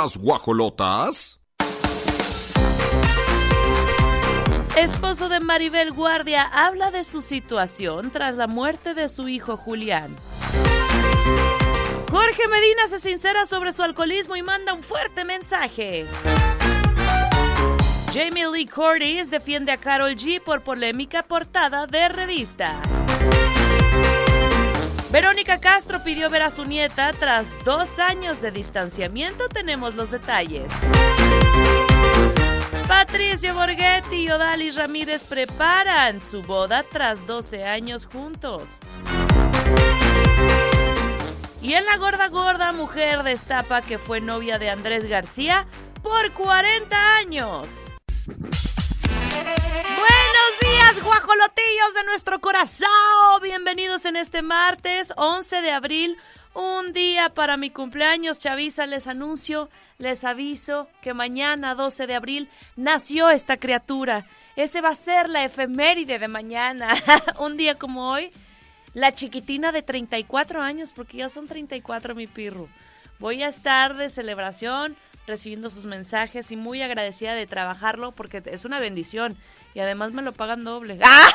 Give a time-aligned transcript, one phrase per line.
[0.00, 1.40] Las guajolotas.
[4.76, 10.14] Esposo de Maribel Guardia habla de su situación tras la muerte de su hijo Julián.
[12.12, 16.06] Jorge Medina se sincera sobre su alcoholismo y manda un fuerte mensaje.
[18.14, 22.80] Jamie Lee Curtis defiende a Carol G por polémica portada de revista.
[25.10, 29.48] Verónica Castro pidió ver a su nieta tras dos años de distanciamiento.
[29.48, 30.70] Tenemos los detalles.
[32.86, 38.78] Patricio Borghetti y Odalis Ramírez preparan su boda tras 12 años juntos.
[41.62, 45.66] Y en la gorda gorda mujer destapa que fue novia de Andrés García
[46.02, 47.88] por 40 años.
[50.96, 52.88] Guajolotillos de nuestro corazón.
[53.42, 56.16] Bienvenidos en este martes 11 de abril.
[56.54, 62.48] Un día para mi cumpleaños, Chavisa, les anuncio, les aviso que mañana, 12 de abril,
[62.74, 64.26] nació esta criatura.
[64.56, 66.88] Ese va a ser la efeméride de mañana.
[67.38, 68.32] Un día como hoy,
[68.94, 72.66] la chiquitina de 34 años, porque ya son 34 mi pirro.
[73.18, 74.96] Voy a estar de celebración,
[75.26, 79.36] recibiendo sus mensajes y muy agradecida de trabajarlo porque es una bendición
[79.74, 80.98] y además me lo pagan doble.
[81.02, 81.30] ¡Ah!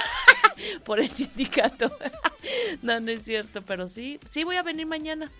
[0.83, 1.91] Por el sindicato.
[2.81, 5.31] no, no es cierto, pero sí, sí voy a venir mañana.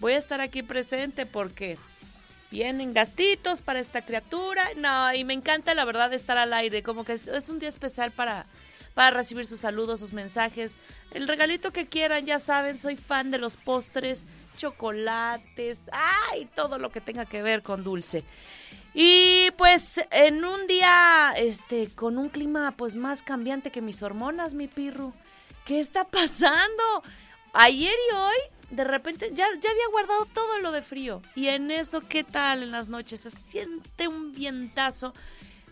[0.00, 1.78] Voy a estar aquí presente porque
[2.50, 4.64] vienen gastitos para esta criatura.
[4.76, 8.12] No, y me encanta la verdad estar al aire, como que es un día especial
[8.12, 8.46] para
[8.98, 10.80] para recibir sus saludos, sus mensajes.
[11.12, 14.26] El regalito que quieran, ya saben, soy fan de los postres,
[14.56, 18.24] chocolates, ay, todo lo que tenga que ver con dulce.
[18.94, 24.54] Y pues en un día este con un clima pues más cambiante que mis hormonas,
[24.54, 25.12] mi pirru.
[25.64, 27.02] ¿Qué está pasando?
[27.52, 28.36] Ayer y hoy
[28.70, 31.22] de repente ya, ya había guardado todo lo de frío.
[31.34, 33.20] Y en eso, ¿qué tal en las noches?
[33.20, 35.14] Se siente un vientazo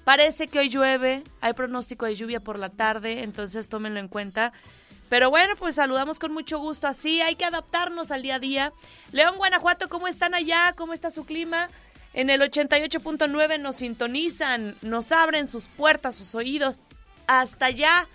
[0.06, 4.52] Parece que hoy llueve, hay pronóstico de lluvia por la tarde, entonces tómenlo en cuenta.
[5.08, 8.72] Pero bueno, pues saludamos con mucho gusto así, hay que adaptarnos al día a día.
[9.10, 10.74] León, Guanajuato, ¿cómo están allá?
[10.76, 11.68] ¿Cómo está su clima?
[12.16, 16.80] En el 88.9 nos sintonizan, nos abren sus puertas, sus oídos,
[17.26, 18.08] hasta allá.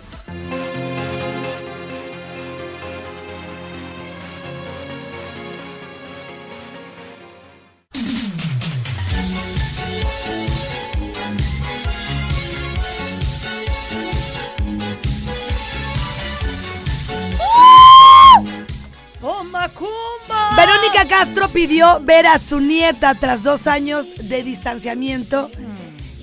[20.56, 25.50] Verónica Castro pidió ver a su nieta tras dos años de distanciamiento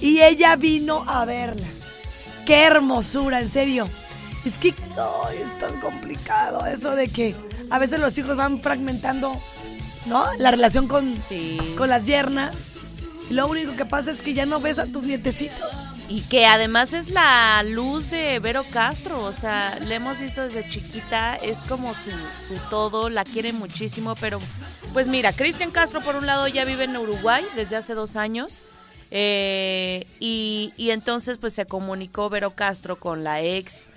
[0.01, 1.72] y ella vino a verla.
[2.47, 3.89] Qué hermosura, en serio.
[4.45, 7.37] Es que es tan complicado eso de que
[7.71, 9.41] a veces los hijos van fragmentando,
[10.07, 10.27] ¿no?
[10.39, 11.09] La relación con,
[11.77, 12.73] con las yernas.
[13.31, 15.71] Y lo único que pasa es que ya no ves a tus nietecitos.
[16.09, 20.69] Y que además es la luz de Vero Castro, o sea, le hemos visto desde
[20.69, 24.39] chiquita, es como su, su todo, la quiere muchísimo, pero
[24.93, 28.59] pues mira, Cristian Castro por un lado ya vive en Uruguay desde hace dos años,
[29.15, 33.89] eh, y, y, entonces pues se comunicó Vero Castro con la ex,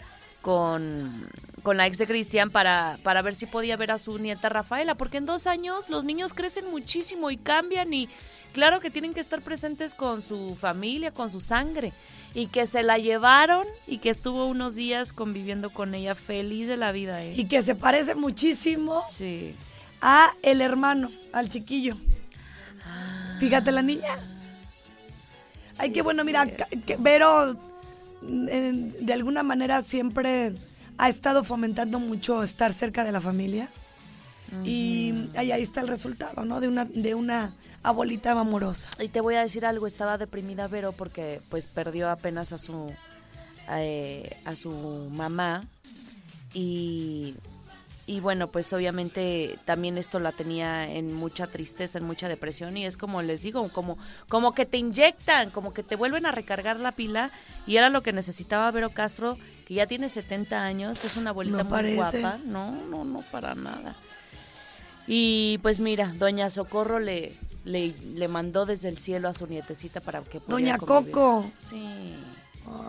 [0.41, 1.29] con,
[1.63, 4.95] con la ex de Cristian para, para ver si podía ver a su nieta Rafaela,
[4.95, 8.09] porque en dos años los niños crecen muchísimo y cambian y
[8.51, 11.93] claro que tienen que estar presentes con su familia, con su sangre,
[12.33, 16.75] y que se la llevaron y que estuvo unos días conviviendo con ella feliz de
[16.75, 17.23] la vida.
[17.23, 17.35] ¿eh?
[17.37, 19.05] Y que se parece muchísimo
[20.01, 21.95] a el hermano, al chiquillo.
[22.85, 23.37] Ah.
[23.39, 24.34] Fíjate la niña.
[25.79, 26.47] Ay, qué bueno, mira,
[26.99, 27.55] Vero
[28.21, 30.53] de alguna manera siempre
[30.97, 33.69] ha estado fomentando mucho estar cerca de la familia.
[34.63, 36.61] Y ahí, ahí, está el resultado, ¿no?
[36.61, 38.89] De una, de una abuelita amorosa.
[38.99, 42.93] Y te voy a decir algo, estaba deprimida Vero porque pues perdió apenas a su
[43.69, 45.65] eh, a su mamá
[46.53, 47.35] y
[48.07, 52.85] y bueno, pues obviamente también esto la tenía en mucha tristeza, en mucha depresión y
[52.85, 53.97] es como les digo, como
[54.29, 57.31] como que te inyectan, como que te vuelven a recargar la pila
[57.65, 59.37] y era lo que necesitaba Vero Castro,
[59.67, 62.37] que ya tiene 70 años, es una abuelita muy guapa.
[62.45, 63.95] No, no, no para nada.
[65.07, 69.99] Y pues mira, doña Socorro le le, le mandó desde el cielo a su nietecita
[69.99, 71.49] para que pudiera Doña Coco.
[71.55, 72.15] Sí.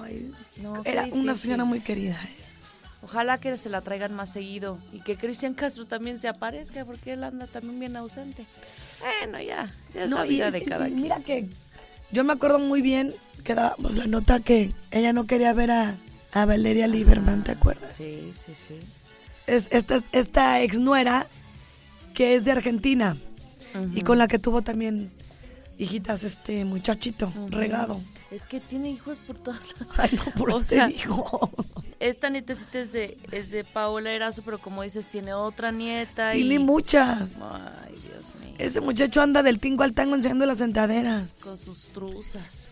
[0.03, 2.15] Ay, No, era una señora muy querida.
[2.15, 2.46] ¿eh?
[3.07, 7.13] Ojalá que se la traigan más seguido y que Cristian Castro también se aparezca porque
[7.13, 8.45] él anda también bien ausente.
[9.21, 11.03] Bueno, ya, ya es No, la y- vida de cada y quien.
[11.03, 11.47] Mira que
[12.11, 13.15] yo me acuerdo muy bien
[13.45, 15.97] que dábamos la nota que ella no quería ver a,
[16.33, 17.95] a Valeria Lieberman, ¿te acuerdas?
[17.95, 18.75] Sí, sí, sí.
[19.47, 21.29] Es esta, esta ex nuera
[22.13, 23.17] que es de Argentina
[23.95, 25.13] y con la que tuvo también
[25.79, 28.01] hijitas este muchachito regado.
[28.31, 29.89] Es que tiene hijos por todas las...
[29.99, 31.51] Ay, no, por O sea, digo.
[32.01, 36.41] Esta nietecita es de, es de Paola Erazo, pero como dices, tiene otra nieta y...
[36.41, 37.21] Tiene muchas.
[37.41, 38.55] Ay, Dios mío.
[38.59, 41.35] Ese muchacho anda del tingo al tango enseñando las sentaderas.
[41.43, 42.69] Con sus truzas.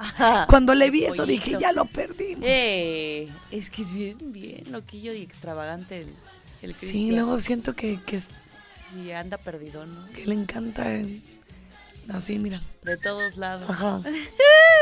[0.48, 2.44] Cuando le vi eso dije, ya lo perdimos.
[2.46, 6.08] Eh, es que es bien, bien loquillo y extravagante el,
[6.62, 8.30] el sí, luego siento que, que, es-
[8.92, 10.06] Sí, anda perdido, ¿no?
[10.10, 10.86] que le encanta.
[12.12, 12.60] Así, mira.
[12.82, 13.70] De todos lados.
[13.70, 14.02] Ajá.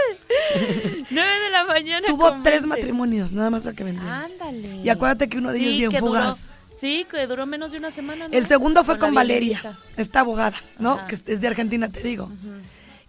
[1.10, 2.06] 9 de la mañana.
[2.06, 2.66] Tuvo tres 20.
[2.68, 4.08] matrimonios, nada más para que entiendan.
[4.30, 4.76] Ándale.
[4.82, 6.50] Y acuérdate que uno de ellos bien que duró- fugaz.
[6.70, 8.28] sí, que duró menos de una semana.
[8.28, 8.34] ¿no?
[8.36, 10.92] El segundo fue con, Valeria, esta abogada, ¿no?
[10.92, 11.06] Ajá.
[11.06, 12.30] Que es- de Argentina, te digo.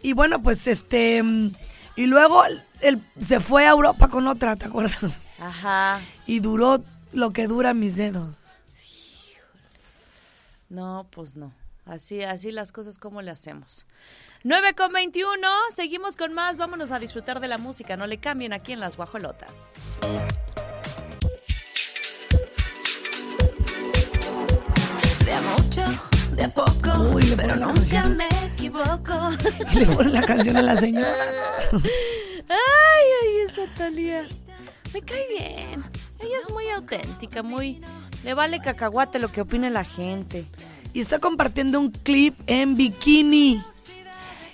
[0.01, 1.21] Y bueno, pues este.
[1.23, 1.51] mm,
[1.95, 2.43] Y luego
[2.81, 4.97] él se fue a Europa con otra, ¿te acuerdas?
[5.39, 6.01] Ajá.
[6.25, 6.81] Y duró
[7.11, 8.45] lo que dura mis dedos.
[10.69, 11.51] No, pues no.
[11.85, 13.85] Así, así las cosas, ¿cómo le hacemos?
[14.43, 15.35] 9 con 21,
[15.75, 16.57] seguimos con más.
[16.57, 17.97] Vámonos a disfrutar de la música.
[17.97, 19.67] No le cambien aquí en las guajolotas.
[25.25, 25.81] De a mucho,
[26.35, 29.31] de a poco, Uy, le pero nunca me equivoco.
[29.73, 31.07] Y le ponen la canción a la señora.
[32.51, 34.23] Ay, ay, esa Talía.
[34.93, 35.83] Me cae bien.
[36.19, 37.79] Ella es muy auténtica, muy.
[38.23, 40.45] Le vale cacahuate lo que opine la gente.
[40.93, 43.61] Y está compartiendo un clip en bikini.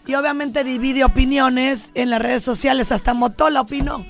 [0.07, 2.91] Y obviamente divide opiniones en las redes sociales.
[2.91, 4.05] Hasta Motola opinó.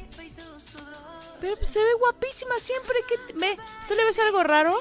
[1.39, 3.33] Pero pues, se ve guapísima siempre que.
[3.33, 3.57] ve,
[3.87, 4.73] ¿Tú le ves algo raro?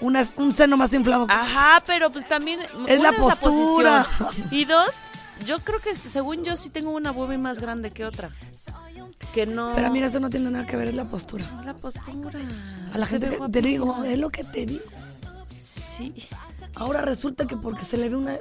[0.00, 1.26] Una- un seno más inflado.
[1.28, 2.60] Ajá, pero pues también.
[2.60, 4.06] Es una la postura.
[4.50, 4.90] y dos,
[5.46, 8.30] yo creo que según yo sí tengo una boobie más grande que otra.
[9.34, 9.72] Que no.
[9.76, 11.44] Pero mira, eso no tiene nada que ver, es la postura.
[11.64, 12.40] La postura.
[12.92, 14.84] A la Se gente te digo, es lo que te digo.
[15.48, 16.28] Sí.
[16.74, 18.38] Ahora resulta que porque se le ve una,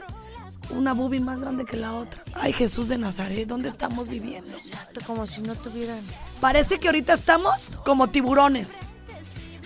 [0.72, 2.24] una boobie más grande que la otra.
[2.34, 4.52] Ay, Jesús de Nazaret, ¿dónde estamos viviendo?
[4.52, 6.00] Exacto, como si no tuvieran.
[6.42, 8.70] Parece que ahorita estamos como tiburones,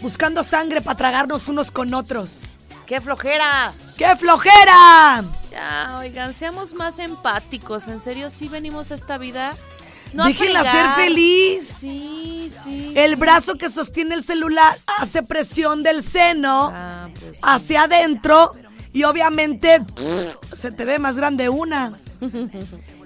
[0.01, 2.39] buscando sangre para tragarnos unos con otros.
[2.85, 3.73] ¡Qué flojera!
[3.97, 5.23] ¡Qué flojera!
[5.51, 7.87] Ya, oigan, seamos más empáticos.
[7.87, 9.53] En serio, sí venimos a esta vida.
[10.13, 11.67] No a Déjenla ser feliz.
[11.67, 12.93] Sí, sí.
[12.95, 17.41] El brazo que sostiene el celular hace presión del seno Ah, pues sí.
[17.43, 18.51] hacia adentro
[18.93, 19.81] y obviamente
[20.55, 21.97] se te ve más grande una.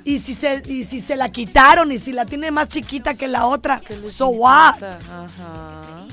[0.04, 3.28] Y si, se, y si se la quitaron y si la tiene más chiquita que
[3.28, 4.82] la otra, ¿Qué les so what?
[4.84, 6.06] Ajá.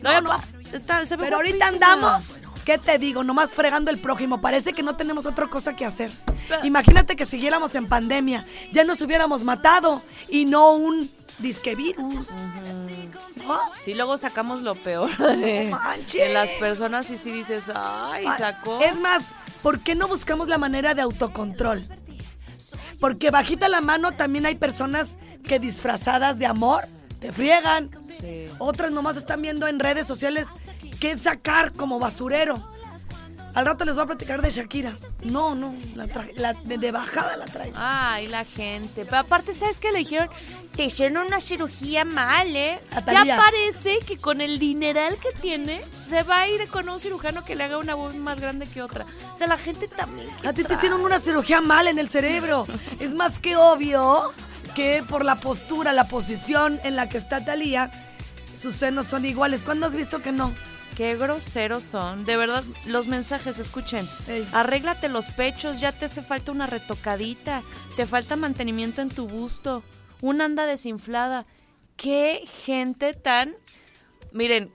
[0.00, 0.36] No, No.
[0.72, 3.24] Está, se Pero ahorita andamos, ¿qué te digo?
[3.24, 4.40] Nomás fregando el prójimo.
[4.40, 6.12] Parece que no tenemos otra cosa que hacer.
[6.64, 12.26] Imagínate que siguiéramos en pandemia, ya nos hubiéramos matado y no un disque virus.
[13.46, 13.58] ¿No?
[13.82, 15.70] Sí, luego sacamos lo peor de,
[16.32, 18.80] las personas y sí dices, ay, sacó.
[18.80, 19.24] Es más,
[19.62, 21.88] ¿por qué no buscamos la manera de autocontrol?
[23.00, 26.88] Porque bajita la mano también hay personas que disfrazadas de amor
[27.20, 27.90] te friegan.
[28.20, 28.46] Sí.
[28.58, 30.48] Otras nomás están viendo en redes sociales
[31.00, 32.75] qué sacar como basurero.
[33.56, 34.94] Al rato les voy a platicar de Shakira.
[35.22, 37.74] No, no, la de, bajada la traigo.
[37.78, 39.06] Ay, la gente.
[39.06, 40.28] Pero aparte, ¿sabes qué le dijeron?
[40.76, 42.78] Te hicieron una cirugía mal, ¿eh?
[42.90, 43.24] A Thalía.
[43.24, 47.46] Ya parece que con el dineral que tiene, se va a ir con un cirujano
[47.46, 49.06] que le haga una voz más grande que otra.
[49.32, 50.28] O sea, la gente también.
[50.42, 52.66] ¿qué A ti te hicieron una cirugía mal en el cerebro.
[53.00, 54.34] Es más que obvio
[54.74, 57.90] que por la postura, la posición en la que está Talía,
[58.54, 59.62] sus senos son iguales.
[59.64, 60.52] ¿Cuándo has visto que no?
[60.96, 62.24] Qué groseros son.
[62.24, 64.08] De verdad, los mensajes, escuchen.
[64.28, 64.48] Ey.
[64.52, 67.62] Arréglate los pechos, ya te hace falta una retocadita.
[67.96, 69.82] Te falta mantenimiento en tu busto.
[70.22, 71.44] Una anda desinflada.
[71.96, 73.54] Qué gente tan.
[74.32, 74.72] Miren,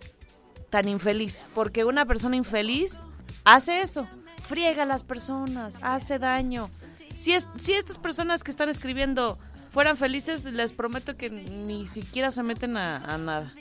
[0.70, 1.46] tan infeliz.
[1.56, 3.02] Porque una persona infeliz
[3.44, 4.08] hace eso.
[4.46, 6.70] Friega a las personas, hace daño.
[7.16, 9.40] Si, es, si estas personas que están escribiendo
[9.72, 13.54] fueran felices, les prometo que ni siquiera se meten a, a nada.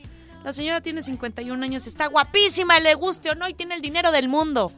[0.45, 4.11] La señora tiene 51 años, está guapísima, le guste o no, y tiene el dinero
[4.11, 4.73] del mundo.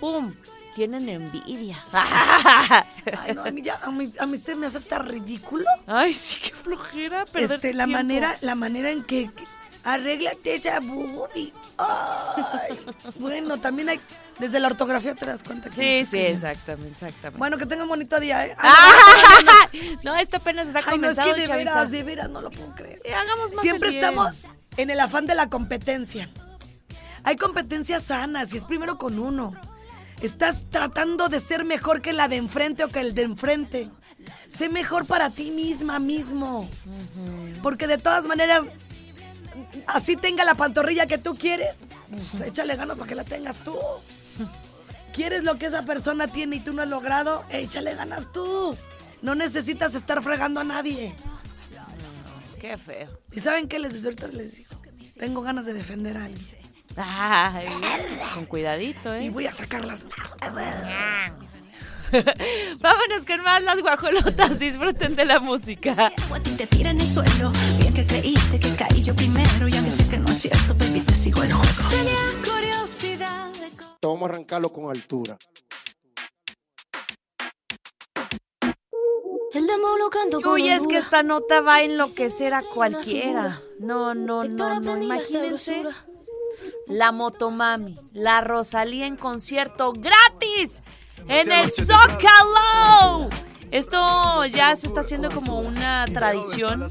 [0.00, 0.34] ¡Pum!
[0.74, 1.78] Tienen envidia.
[1.92, 5.64] Ay, no, a mí ya, a mí, a mí este me hace hasta ridículo.
[5.86, 7.24] Ay, sí, qué flojera.
[7.24, 7.98] perder Este, la tiempo.
[7.98, 9.44] manera, la manera en que, que-
[9.82, 11.52] arréglate esa boobie.
[11.78, 12.78] Ay,
[13.18, 14.00] bueno, también hay,
[14.38, 15.68] Desde la ortografía te das cuenta.
[15.68, 17.38] que Sí, sí, exactamente, exactamente.
[17.38, 18.54] Bueno, que tenga un bonito día, ¿eh?
[18.58, 19.68] ¡Ah!
[20.04, 22.74] No, esto apenas está Ay, no, es que de veras, de veras, no lo puedo
[22.74, 22.98] creer.
[23.02, 26.28] Sí, hagamos más Siempre estamos en el afán de la competencia.
[27.24, 29.52] Hay competencias sanas y es primero con uno.
[30.22, 33.90] Estás tratando de ser mejor que la de enfrente o que el de enfrente.
[34.48, 36.68] Sé mejor para ti misma, mismo.
[37.62, 38.62] Porque de todas maneras,
[39.86, 41.78] así tenga la pantorrilla que tú quieres,
[42.08, 43.76] pues échale ganas para que la tengas tú.
[45.18, 47.44] ¿Quieres lo que esa persona tiene y tú no has logrado?
[47.50, 48.72] Échale ganas tú.
[49.20, 51.12] No necesitas estar fregando a nadie.
[52.60, 53.08] Qué feo.
[53.32, 54.10] ¿Y saben qué les deseo?
[54.10, 54.70] Ahorita les digo.
[55.18, 56.46] Tengo ganas de defender a alguien.
[56.96, 57.66] Ay,
[58.32, 59.30] con cuidadito, Y ¿eh?
[59.30, 60.06] voy a sacarlas.
[62.78, 64.60] Vámonos con más las guajolotas.
[64.60, 66.12] Disfruten de la música.
[66.56, 67.50] Te tira en el suelo.
[67.80, 69.66] Bien que creíste que caí yo primero.
[69.66, 71.88] Y aunque sé que no es cierto, baby, te sigo el juego.
[74.00, 75.36] Vamos a arrancarlo con altura.
[80.44, 83.60] Uy, es que esta nota va a enloquecer a cualquiera.
[83.80, 85.02] No, no, no, no.
[85.02, 85.84] Imagínense
[86.86, 90.82] la Motomami, la Rosalía en concierto gratis
[91.26, 93.28] en el Zócalo.
[93.70, 96.88] Esto ya se está haciendo como una tradición.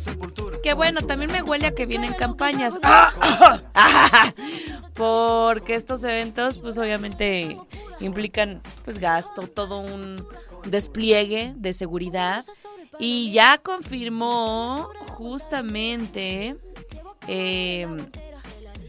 [0.64, 2.80] Que bueno, también me huele a que vienen campañas.
[4.94, 7.58] Porque estos eventos, pues obviamente
[8.00, 10.26] implican pues gasto, todo un
[10.66, 12.44] despliegue de seguridad.
[13.00, 16.58] Y ya confirmó justamente
[17.28, 17.88] eh,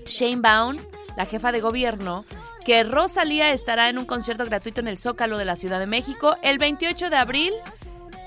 [0.07, 0.79] Shane Baum,
[1.17, 2.25] la jefa de gobierno,
[2.69, 6.37] que Rosalía estará en un concierto gratuito en el Zócalo de la Ciudad de México
[6.43, 7.55] el 28 de abril.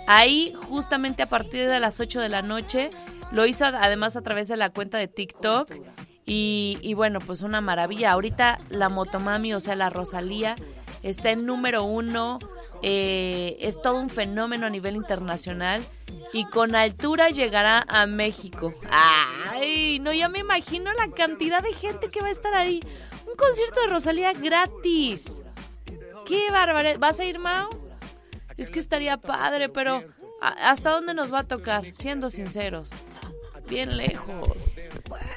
[0.08, 2.90] Ahí, justamente a partir de las 8 de la noche,
[3.32, 5.72] lo hizo ad- además a través de la cuenta de TikTok.
[6.26, 8.14] Y, y bueno, pues una maravilla.
[8.14, 10.56] Ahorita la Motomami, o sea, la Rosalía,
[11.04, 12.40] está en número uno.
[12.82, 15.86] eh, es todo un fenómeno a nivel internacional.
[16.34, 18.74] Y con altura llegará a México.
[19.52, 20.00] ¡Ay!
[20.00, 22.80] No, ya me imagino la cantidad de gente que va a estar ahí.
[23.32, 25.42] Un concierto de Rosalía gratis.
[26.26, 27.00] ¡Qué barbaridad!
[27.00, 27.70] ¿Vas a ir, Mau?
[28.58, 30.04] Es que estaría padre, pero
[30.42, 31.84] ¿a- ¿hasta dónde nos va a tocar?
[31.94, 32.92] Siendo sinceros.
[33.68, 34.76] Bien lejos.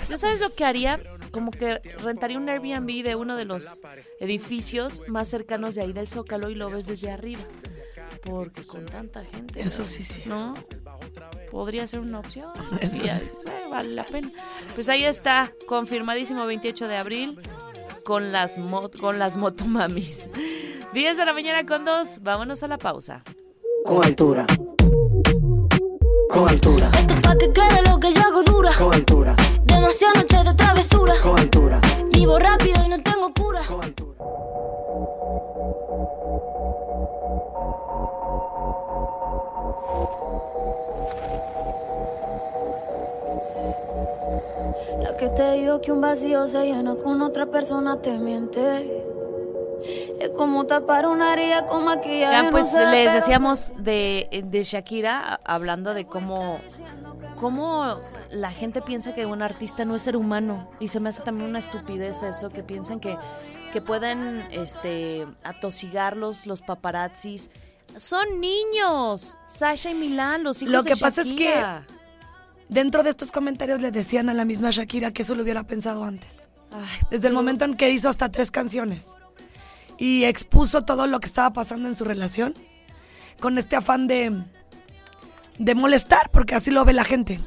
[0.08, 1.00] ¿Yo sabes lo que haría?
[1.30, 3.82] Como que rentaría un Airbnb de uno de los
[4.20, 7.42] edificios más cercanos de ahí del Zócalo y lo ves desde arriba.
[8.22, 9.60] Porque con tanta gente.
[9.60, 10.22] Eso sí, sí.
[10.26, 10.54] ¿No?
[11.50, 12.50] Podría ser una opción.
[12.80, 13.02] Eso sí.
[13.02, 14.32] dices, "Bueno, vale la pena.
[14.74, 17.38] Pues ahí está, confirmadísimo 28 de abril
[18.04, 20.30] con las, mo- con las motomamis.
[20.92, 23.22] 10 de la mañana con 2, vámonos a la pausa.
[23.84, 24.46] Con altura.
[26.30, 26.90] Con altura.
[26.98, 28.70] Esto pa' que quede lo que yo hago dura.
[28.78, 29.36] Con altura.
[29.64, 31.14] Demasiadas noches de travesura.
[31.22, 31.80] Con altura.
[32.10, 33.60] Vivo rápido y no tengo cura.
[33.66, 34.14] Con altura.
[45.24, 49.02] Que te digo que un vacío se llena con otra persona te miente.
[50.20, 52.42] Es como tapar una herida con maquillaje.
[52.42, 56.58] No pues ve, les decíamos de, de Shakira, hablando de cómo,
[57.36, 58.00] cómo
[58.30, 60.70] la gente piensa que un artista no es ser humano.
[60.78, 63.16] Y se me hace también una estupidez eso, que piensan que,
[63.72, 67.48] que pueden este, atosigarlos los paparazzis.
[67.96, 71.86] Son niños, Sasha y Milán, los hijos Lo de que pasa es que- Shakira.
[72.74, 76.02] Dentro de estos comentarios le decían a la misma Shakira que eso lo hubiera pensado
[76.02, 76.48] antes.
[76.72, 79.06] Ay, Desde el momento en que hizo hasta tres canciones.
[79.96, 82.52] Y expuso todo lo que estaba pasando en su relación.
[83.38, 84.42] Con este afán de,
[85.56, 87.38] de molestar, porque así lo ve la gente.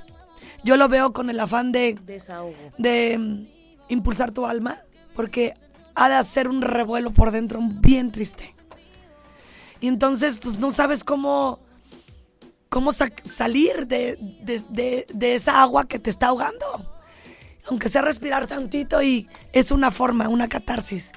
[0.64, 2.56] Yo lo veo con el afán de, desahogo.
[2.78, 3.48] de mm,
[3.90, 4.78] impulsar tu alma,
[5.14, 5.56] porque
[5.96, 8.56] ha de hacer un revuelo por dentro bien triste.
[9.82, 11.60] Y entonces, pues no sabes cómo,
[12.70, 16.66] cómo sa- salir de, de- de- esa agua que te está ahogando.
[17.70, 21.12] Aunque sea respirar tantito y es una forma, una catarsis.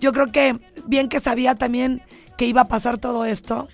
[0.00, 2.02] Yo creo que bien que sabía también
[2.36, 3.68] que iba a pasar todo esto,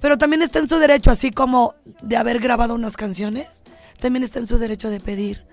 [0.00, 3.64] pero también está en su derecho, así como de haber grabado unas canciones,
[4.00, 5.44] también está en su derecho de pedir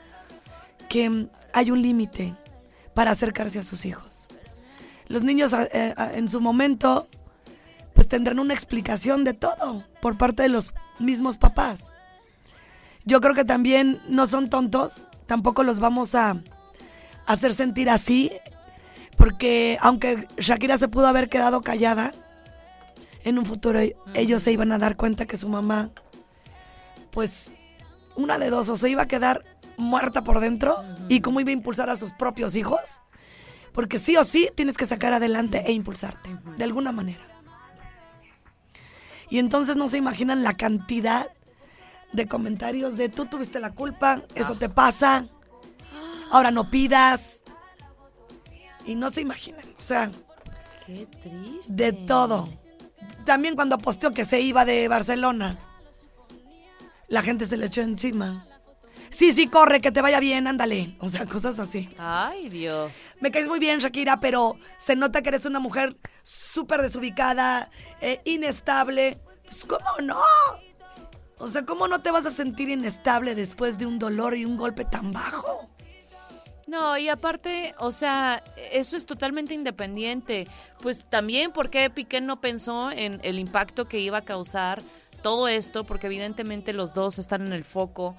[0.89, 2.35] que mm, hay un límite
[2.93, 4.27] para acercarse a sus hijos.
[5.07, 7.07] Los niños eh, a- en su momento
[7.93, 11.91] pues tendrán una explicación de todo por parte de los mismos papás.
[13.05, 16.37] Yo creo que también no son tontos, tampoco los vamos a
[17.27, 18.31] hacer sentir así,
[19.17, 22.13] porque aunque Shakira se pudo haber quedado callada,
[23.23, 23.79] en un futuro
[24.13, 25.89] ellos se iban a dar cuenta que su mamá,
[27.11, 27.51] pues
[28.15, 29.43] una de dos, o se iba a quedar
[29.77, 30.75] muerta por dentro
[31.09, 33.01] y cómo iba a impulsar a sus propios hijos,
[33.73, 37.34] Porque sí o sí tienes que sacar adelante e impulsarte, de alguna manera.
[39.29, 41.27] Y entonces no se imaginan la cantidad
[42.13, 45.27] de comentarios de tú tuviste la culpa, eso te pasa,
[46.31, 47.41] ahora no pidas.
[48.85, 50.11] Y no se imaginan, o sea,
[50.85, 51.73] Qué triste.
[51.73, 52.47] de todo.
[53.25, 55.57] También cuando posteó que se iba de Barcelona,
[57.07, 58.45] la gente se le echó encima.
[59.15, 60.97] Sí, sí, corre, que te vaya bien, ándale.
[60.99, 61.89] O sea, cosas así.
[61.97, 62.91] Ay, Dios.
[63.21, 67.69] Me caes muy bien, Shakira, pero se nota que eres una mujer súper desubicada,
[68.01, 69.21] eh, inestable.
[69.45, 70.19] Pues, ¿cómo no?
[71.37, 74.57] O sea, ¿cómo no te vas a sentir inestable después de un dolor y un
[74.57, 75.69] golpe tan bajo?
[76.67, 78.43] No, y aparte, o sea,
[78.73, 80.45] eso es totalmente independiente.
[80.81, 84.83] Pues también, porque Piqué no pensó en el impacto que iba a causar
[85.25, 85.85] todo esto?
[85.85, 88.15] Porque evidentemente los dos están en el foco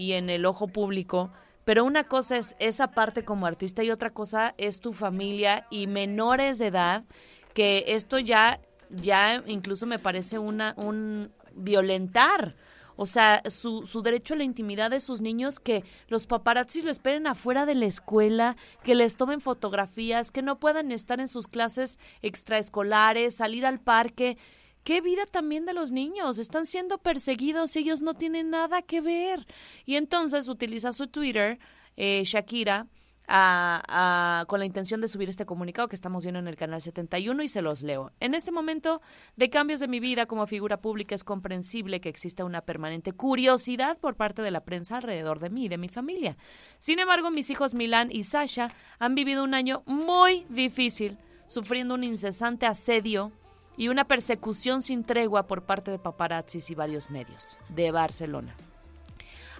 [0.00, 1.30] y en el ojo público.
[1.66, 5.88] Pero una cosa es esa parte como artista y otra cosa es tu familia y
[5.88, 7.04] menores de edad,
[7.52, 12.56] que esto ya, ya incluso me parece una, un violentar.
[12.96, 16.90] O sea, su, su derecho a la intimidad de sus niños, que los paparazzis lo
[16.90, 21.46] esperen afuera de la escuela, que les tomen fotografías, que no puedan estar en sus
[21.46, 24.38] clases extraescolares, salir al parque.
[24.84, 26.38] ¿Qué vida también de los niños?
[26.38, 29.46] Están siendo perseguidos y ellos no tienen nada que ver.
[29.84, 31.58] Y entonces utiliza su Twitter,
[31.96, 32.86] eh, Shakira,
[33.32, 37.44] a- con la intención de subir este comunicado que estamos viendo en el canal 71
[37.44, 38.10] y se los leo.
[38.18, 39.00] En este momento
[39.36, 43.98] de cambios de mi vida como figura pública es comprensible que exista una permanente curiosidad
[43.98, 46.36] por parte de la prensa alrededor de mí y de mi familia.
[46.80, 51.16] Sin embargo, mis hijos Milán y Sasha han vivido un año muy difícil,
[51.46, 53.30] sufriendo un incesante asedio
[53.76, 58.54] y una persecución sin tregua por parte de paparazzis y varios medios de Barcelona.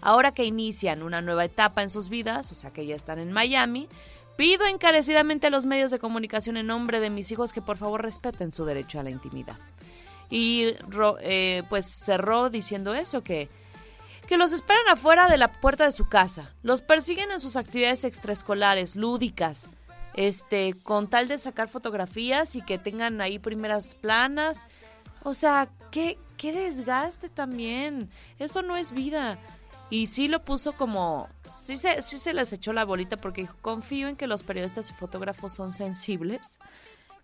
[0.03, 3.33] Ahora que inician una nueva etapa en sus vidas, o sea que ya están en
[3.33, 3.88] Miami,
[4.37, 8.03] pido encarecidamente a los medios de comunicación en nombre de mis hijos que por favor
[8.03, 9.59] respeten su derecho a la intimidad.
[10.31, 10.75] Y
[11.20, 13.51] eh, pues cerró diciendo eso, que,
[14.27, 18.05] que los esperan afuera de la puerta de su casa, los persiguen en sus actividades
[18.05, 19.68] extraescolares, lúdicas,
[20.14, 24.66] este, con tal de sacar fotografías y que tengan ahí primeras planas.
[25.23, 28.11] O sea, qué, qué desgaste también.
[28.38, 29.38] Eso no es vida.
[29.90, 33.57] Y sí lo puso como, sí se, sí se les echó la bolita porque dijo,
[33.61, 36.61] confío en que los periodistas y fotógrafos son sensibles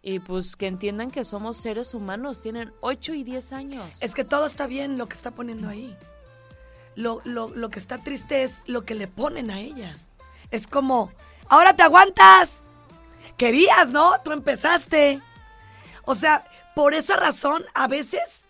[0.09, 3.97] y pues que entiendan que somos seres humanos, tienen 8 y 10 años.
[4.01, 5.97] Es que todo está bien lo que está poniendo ahí.
[6.95, 9.99] Lo, lo, lo que está triste es lo que le ponen a ella.
[10.53, 11.11] Es como,
[11.49, 12.63] ahora te aguantas.
[13.37, 14.13] Querías, ¿no?
[14.25, 15.21] Tú empezaste.
[16.05, 16.45] O sea,
[16.75, 18.47] por esa razón, a veces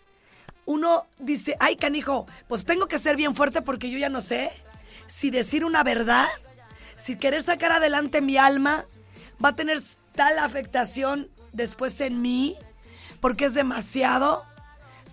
[0.65, 4.51] uno dice, ay, canijo, pues tengo que ser bien fuerte porque yo ya no sé
[5.07, 6.27] si decir una verdad,
[6.95, 8.85] si querer sacar adelante mi alma,
[9.43, 9.79] va a tener
[10.13, 12.55] tal afectación después en mí,
[13.21, 14.45] porque es demasiado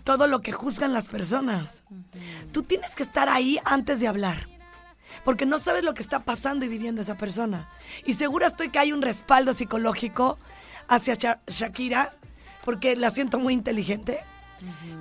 [0.02, 1.84] todo lo que juzgan las personas.
[2.52, 4.48] Tú tienes que estar ahí antes de hablar.
[5.24, 7.68] Porque no sabes lo que está pasando y viviendo esa persona.
[8.04, 10.38] Y segura estoy que hay un respaldo psicológico
[10.88, 12.14] hacia Sha- Shakira,
[12.64, 14.20] porque la siento muy inteligente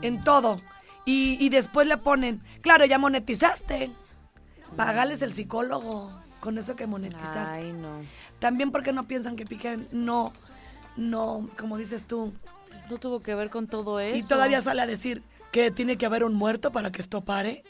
[0.01, 0.61] en todo.
[1.05, 3.91] Y, y después le ponen, claro, ya monetizaste.
[4.77, 7.53] Pagales el psicólogo con eso que monetizaste.
[7.55, 8.01] Ay, no.
[8.39, 10.33] También porque no piensan que Piqué no,
[10.95, 12.33] no, como dices tú,
[12.89, 14.17] No tuvo que ver con todo eso.
[14.17, 17.63] y todavía sale a decir que tiene que haber un muerto para que esto pare.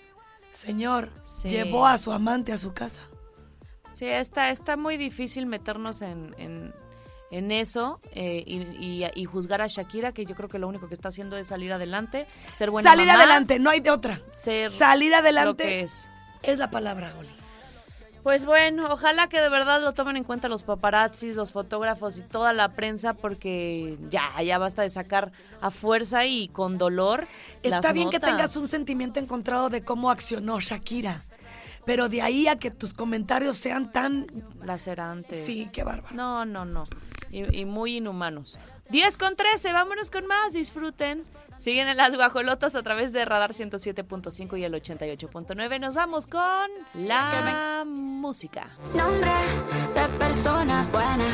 [0.54, 1.50] Señor, Sí.
[1.50, 3.02] llevó a su amante a su casa.
[3.94, 6.74] Sí, está, está muy difícil meternos en, en,
[7.32, 8.62] en eso eh, y,
[9.04, 11.48] y- y juzgar a Shakira, que yo creo que lo único que está haciendo es
[11.48, 14.22] salir adelante, ser buena Salir mamá, adelante, no hay de otra.
[14.32, 16.10] ser Salir lo adelante que es.
[16.44, 17.30] es la palabra, Oli.
[18.24, 22.22] Pues bueno, ojalá que de verdad lo tomen en cuenta los paparazzis, los fotógrafos y
[22.22, 27.28] toda la prensa, porque ya, ya basta de sacar a fuerza y con dolor.
[27.64, 31.26] Está las bien que tengas un sentimiento encontrado de cómo accionó Shakira,
[31.86, 34.28] pero de ahí a que tus comentarios sean tan...
[34.64, 35.46] lacerantes.
[35.46, 36.16] Sí, qué bárbaro.
[36.16, 36.88] No, no, no.
[37.30, 38.58] Y, y muy inhumanos.
[38.90, 41.24] 10 con 13, vámonos con más, disfruten.
[41.56, 45.80] Siguen en las guajolotas a través de Radar 107.5 y el 88.9.
[45.80, 48.70] Nos vamos con la música.
[48.94, 49.32] Nombre
[49.94, 51.26] de persona buena.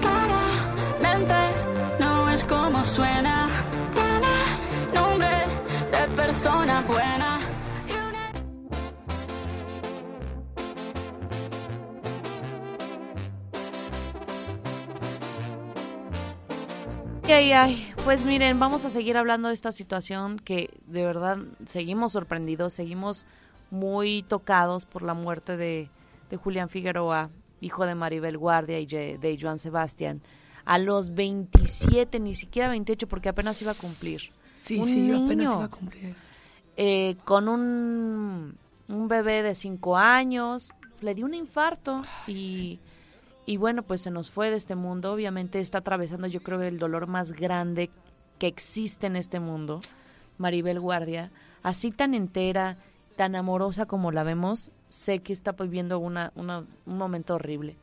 [0.00, 1.34] Claramente
[1.98, 3.48] no es como suena.
[3.94, 5.46] Tiene nombre
[5.90, 7.38] de persona buena.
[17.26, 17.92] Ay, ay.
[18.04, 23.26] Pues miren, vamos a seguir hablando de esta situación que de verdad seguimos sorprendidos, seguimos
[23.70, 25.90] muy tocados por la muerte de,
[26.30, 27.30] de Julián Figueroa
[27.64, 30.20] hijo de Maribel Guardia y de, Joan Sebastián,
[30.64, 34.30] a los 27, ni siquiera 28, porque apenas iba a cumplir.
[34.56, 36.14] Sí, Un sí, apenas iba a cumplir.
[36.76, 38.56] eh, con un,
[38.88, 42.78] un bebé de cinco años, le dio un infarto y,
[43.46, 45.12] y bueno, pues se nos fue de este mundo.
[45.12, 47.90] Obviamente está atravesando yo creo el dolor más grande
[48.38, 49.80] que existe en este mundo,
[50.38, 51.30] Maribel Guardia,
[51.62, 52.76] así tan entera,
[53.16, 57.76] tan amorosa como la vemos, sé que está viviendo una, una- un momento horrible.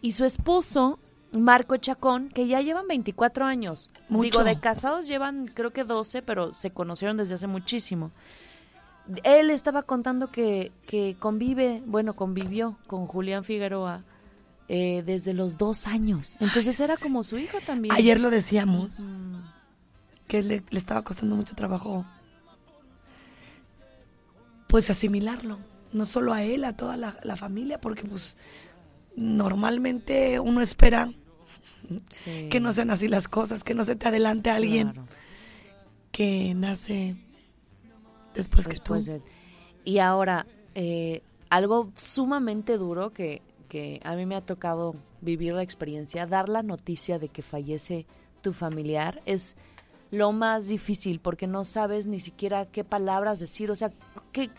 [0.00, 0.98] Y su esposo,
[1.32, 3.90] Marco Chacón, que ya llevan 24 años.
[4.08, 4.22] Mucho.
[4.24, 8.10] Digo, de casados llevan creo que 12, pero se conocieron desde hace muchísimo.
[9.24, 14.02] Él estaba contando que, que convive, bueno, convivió con Julián Figueroa
[14.74, 16.34] eh, desde los dos años.
[16.40, 17.94] Entonces era como su hijo también.
[17.94, 19.04] Ayer lo decíamos,
[20.26, 22.06] que le, le estaba costando mucho trabajo,
[24.68, 25.58] pues asimilarlo.
[25.92, 28.36] No solo a él, a toda la, la familia, porque pues
[29.14, 31.10] normalmente uno espera
[32.10, 35.06] sí, que no sean así las cosas, que no se te adelante alguien claro.
[36.12, 37.16] que nace
[38.34, 39.22] después, después que tú.
[39.22, 39.22] de-
[39.84, 45.62] Y ahora, eh, algo sumamente duro que, que a mí me ha tocado vivir la
[45.62, 48.04] experiencia, dar la noticia de que fallece
[48.42, 49.56] tu familiar es
[50.10, 53.90] lo más difícil porque no sabes ni siquiera qué palabras decir, o sea,
[54.30, 54.50] ¿qué,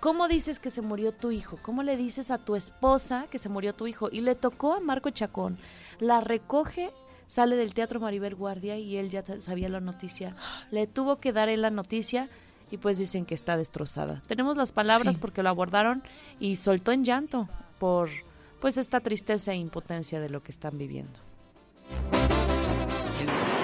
[0.00, 1.58] ¿cómo dices que se murió tu hijo?
[1.62, 4.10] ¿Cómo le dices a tu esposa que se murió tu hijo?
[4.12, 5.56] Y le tocó a Marco Chacón,
[5.98, 6.90] la recoge,
[7.26, 10.36] sale del Teatro Maribel Guardia y él ya sabía la noticia,
[10.70, 12.28] le tuvo que dar él la noticia
[12.70, 14.22] y pues dicen que está destrozada.
[14.26, 15.20] Tenemos las palabras Sí.
[15.22, 16.02] porque lo abordaron
[16.38, 18.10] y soltó en llanto por
[18.60, 21.18] pues esta tristeza e impotencia de lo que están viviendo.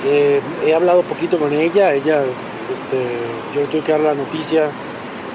[0.06, 2.22] Eh, he hablado poquito con ella, ella,
[2.72, 3.06] este,
[3.54, 4.68] yo tuve que dar la noticia,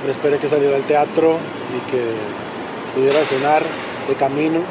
[0.05, 1.37] me esperé que saliera al teatro
[1.75, 2.03] y que
[2.95, 3.63] pudiera cenar
[4.07, 4.61] de camino,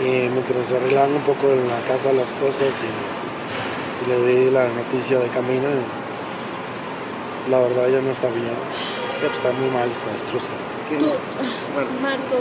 [0.00, 4.50] y mientras se arreglaban un poco en la casa las cosas y, y le di
[4.50, 8.54] la noticia de camino, y la verdad ella no está bien,
[9.30, 10.58] está muy mal, está destrozada.
[12.02, 12.36] Marco,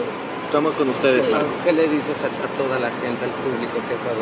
[0.54, 1.26] Estamos con ustedes.
[1.26, 1.34] Sí.
[1.64, 4.22] ¿Qué le dices a, a toda la gente, al público que ha estado?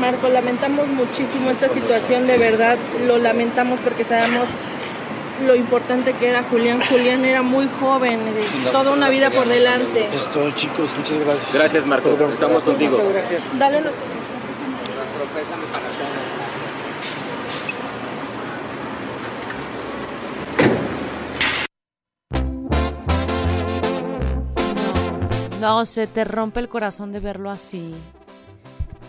[0.00, 4.48] Marco, lamentamos muchísimo esta situación, de verdad lo lamentamos porque sabemos
[5.46, 6.80] lo importante que era Julián.
[6.90, 10.08] Julián era muy joven, de toda una vida por delante.
[10.12, 11.54] Estoy chicos, muchas gracias.
[11.54, 12.10] Gracias, Marco.
[12.10, 12.32] Perdón.
[12.32, 13.00] Estamos contigo.
[13.60, 13.92] Dale los-
[25.60, 27.94] No, se te rompe el corazón de verlo así.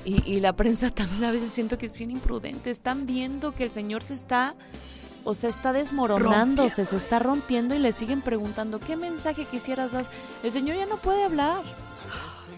[0.06, 2.70] Y, y la prensa también a veces siento que es bien imprudente.
[2.70, 4.56] Están viendo que el señor se está,
[5.24, 10.06] o sea, está desmoronándose, se está rompiendo y le siguen preguntando, ¿qué mensaje quisieras dar?
[10.44, 11.62] El señor ya no puede hablar.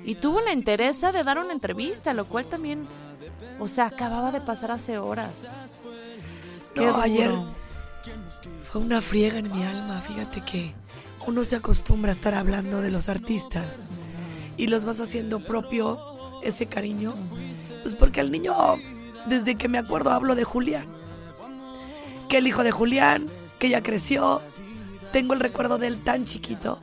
[0.03, 2.87] Y tuvo la entereza de dar una entrevista, lo cual también,
[3.59, 5.47] o sea, acababa de pasar hace horas.
[6.73, 7.31] Qué No, ayer
[8.71, 10.01] fue una friega en mi alma.
[10.01, 10.73] Fíjate que
[11.27, 13.65] uno se acostumbra a estar hablando de los artistas
[14.57, 15.99] y los vas haciendo propio
[16.43, 17.13] ese cariño.
[17.83, 18.53] Pues porque al niño,
[19.27, 20.87] desde que me acuerdo, hablo de Julián.
[22.29, 23.27] Que el hijo de Julián,
[23.59, 24.41] que ya creció.
[25.11, 26.79] Tengo el recuerdo de él tan chiquito.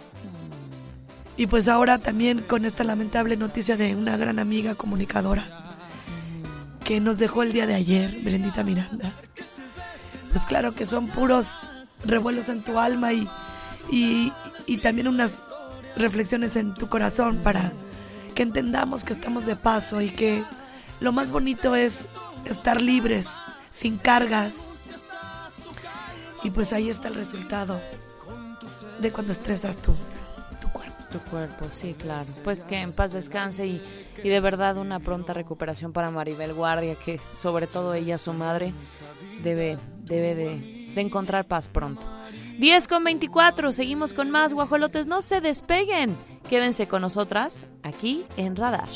[1.36, 5.76] Y pues ahora también con esta lamentable noticia de una gran amiga comunicadora
[6.84, 9.12] que nos dejó el día de ayer, Brendita Miranda
[10.30, 11.60] pues claro que son puros
[12.04, 13.28] revuelos en tu alma y,
[13.90, 14.32] y,
[14.66, 15.44] y también unas
[15.96, 17.72] reflexiones en tu corazón para
[18.34, 20.44] que entendamos que estamos de paso y que
[21.00, 22.06] lo más bonito es
[22.44, 23.28] estar libres,
[23.70, 24.66] sin cargas.
[26.44, 27.80] Y pues ahí está el resultado
[29.00, 29.94] de cuando estresas tú,
[30.60, 30.94] tu cuerpo.
[31.10, 32.26] Tu cuerpo, sí, claro.
[32.44, 33.82] Pues que en paz descanse y,
[34.22, 38.72] y de verdad una pronta recuperación para Maribel Guardia, que sobre todo ella, su madre,
[39.42, 42.06] debe, debe de, de encontrar paz pronto.
[42.58, 46.16] 10 con 24, seguimos con más guajolotes, no se despeguen.
[46.50, 48.88] Quédense con nosotras aquí en Radar.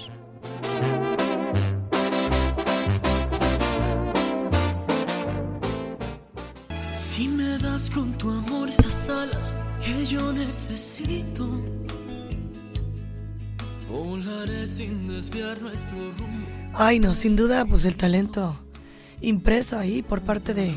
[6.98, 11.48] Si me das con tu amor esas alas que yo necesito,
[13.88, 16.48] volaré sin desviar nuestro rumbo.
[16.74, 18.56] Ay, no, sin duda, pues el talento
[19.20, 20.74] impreso ahí por parte de,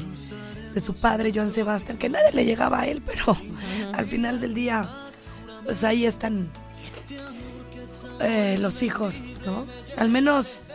[0.76, 3.36] de su padre, Joan Sebastián, que nadie le llegaba a él, pero
[3.94, 4.88] al final del día,
[5.64, 6.50] pues ahí están
[8.20, 9.66] eh, los hijos, ¿no?
[9.98, 10.66] Al menos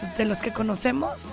[0.00, 1.28] pues, de los que conocemos,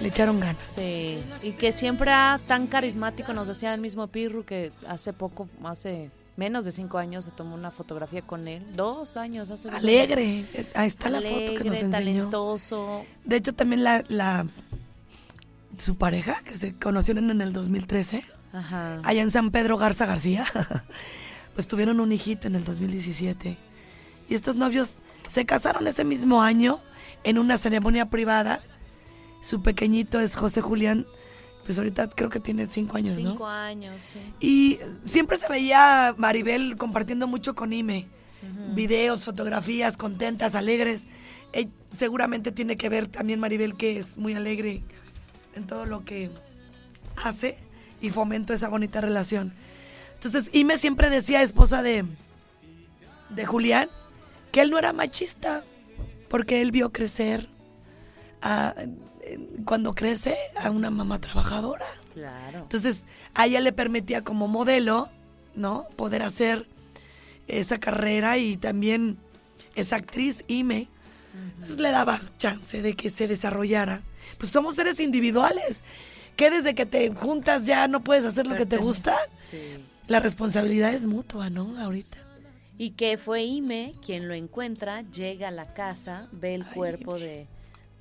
[0.00, 0.66] le echaron ganas.
[0.66, 2.10] Sí, y que siempre
[2.46, 7.26] tan carismático, nos decía el mismo Pirru que hace poco, hace menos de cinco años
[7.26, 11.64] se tomó una fotografía con él, dos años, hace Alegre, ahí está la foto que
[11.64, 11.90] nos enseñó.
[11.90, 13.04] talentoso.
[13.26, 14.46] De hecho, también la, la
[15.80, 19.00] su pareja, que se conocieron en el 2013, Ajá.
[19.04, 20.44] allá en San Pedro Garza García,
[21.54, 23.58] pues tuvieron un hijito en el 2017.
[24.28, 26.80] Y estos novios se casaron ese mismo año
[27.24, 28.60] en una ceremonia privada.
[29.40, 31.06] Su pequeñito es José Julián,
[31.64, 33.32] pues ahorita creo que tiene cinco años, ¿no?
[33.32, 34.18] Cinco años, sí.
[34.40, 38.08] Y siempre se veía Maribel compartiendo mucho con Ime.
[38.74, 41.06] Videos, fotografías, contentas, alegres.
[41.52, 44.82] Eh, seguramente tiene que ver también Maribel que es muy alegre
[45.54, 46.30] en todo lo que
[47.16, 47.58] hace
[48.00, 49.52] y fomenta esa bonita relación.
[50.14, 52.04] Entonces, Ime siempre decía, esposa de,
[53.30, 53.88] de Julián,
[54.52, 55.62] que él no era machista,
[56.28, 57.48] porque él vio crecer
[58.42, 58.74] a-
[59.64, 61.86] cuando crece a una mamá trabajadora.
[62.12, 62.60] Claro.
[62.60, 65.08] Entonces, a ella le permitía como modelo,
[65.54, 65.86] ¿no?
[65.96, 66.66] Poder hacer
[67.46, 69.18] esa carrera y también
[69.74, 70.88] esa actriz, Ime.
[71.54, 74.02] Entonces le daba chance de que se desarrollara.
[74.38, 75.82] Pues somos seres individuales.
[76.36, 79.16] Que desde que te juntas ya no puedes hacer lo que te gusta.
[79.32, 79.58] Sí.
[80.08, 81.78] La responsabilidad es mutua, ¿no?
[81.80, 82.16] Ahorita.
[82.78, 87.46] Y que fue Ime quien lo encuentra, llega a la casa, ve el cuerpo de,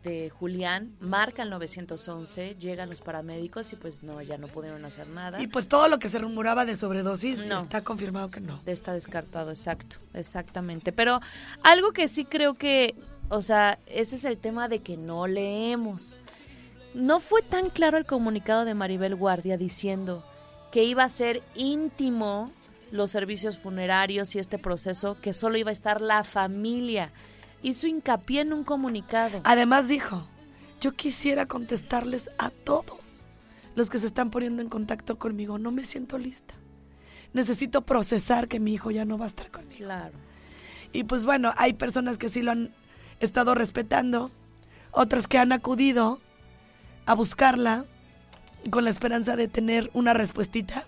[0.04, 5.08] de Julián, marca el 911, llegan los paramédicos y pues no, ya no pudieron hacer
[5.10, 5.42] nada.
[5.42, 7.60] Y pues todo lo que se rumoraba de sobredosis No.
[7.60, 8.60] está confirmado que no.
[8.66, 10.94] Está descartado, exacto, exactamente.
[10.94, 11.20] Pero
[11.64, 12.96] algo que sí creo que,
[13.30, 16.20] o sea, ese es el tema de que no leemos.
[16.94, 20.26] No fue tan claro el comunicado de Maribel Guardia diciendo
[20.72, 22.52] que iba a ser íntimo
[22.92, 27.12] los servicios funerarios y este proceso, que solo iba a estar la familia.
[27.62, 29.42] Hizo hincapié en un comunicado.
[29.44, 30.28] Además dijo,
[30.82, 33.28] yo quisiera contestarles a todos
[33.76, 35.60] los que se están poniendo en contacto conmigo.
[35.60, 36.56] No me siento lista.
[37.34, 39.86] Necesito procesar que mi hijo ya no va a estar conmigo.
[39.86, 40.18] Claro.
[40.92, 42.74] Y pues bueno, hay personas que sí lo han
[43.20, 44.32] estado respetando,
[44.92, 46.20] otras que han acudido
[47.06, 47.86] a buscarla
[48.70, 50.86] con la esperanza de tener una respuestita.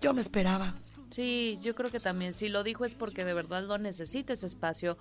[0.00, 0.74] Yo me esperaba.
[1.10, 2.32] Sí, yo creo que también.
[2.32, 4.98] Si lo dijo es porque de verdad lo necesita ese espacio.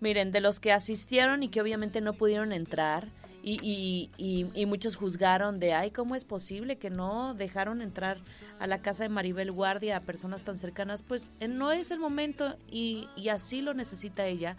[0.00, 3.08] Miren, de los que asistieron y que obviamente no pudieron entrar
[3.42, 8.18] y, y, y, y muchos juzgaron de, ay, ¿cómo es posible que no dejaron entrar
[8.58, 11.04] a la casa de Maribel Guardia a personas tan cercanas?
[11.04, 14.56] Pues eh, no es el momento y, y así lo necesita ella.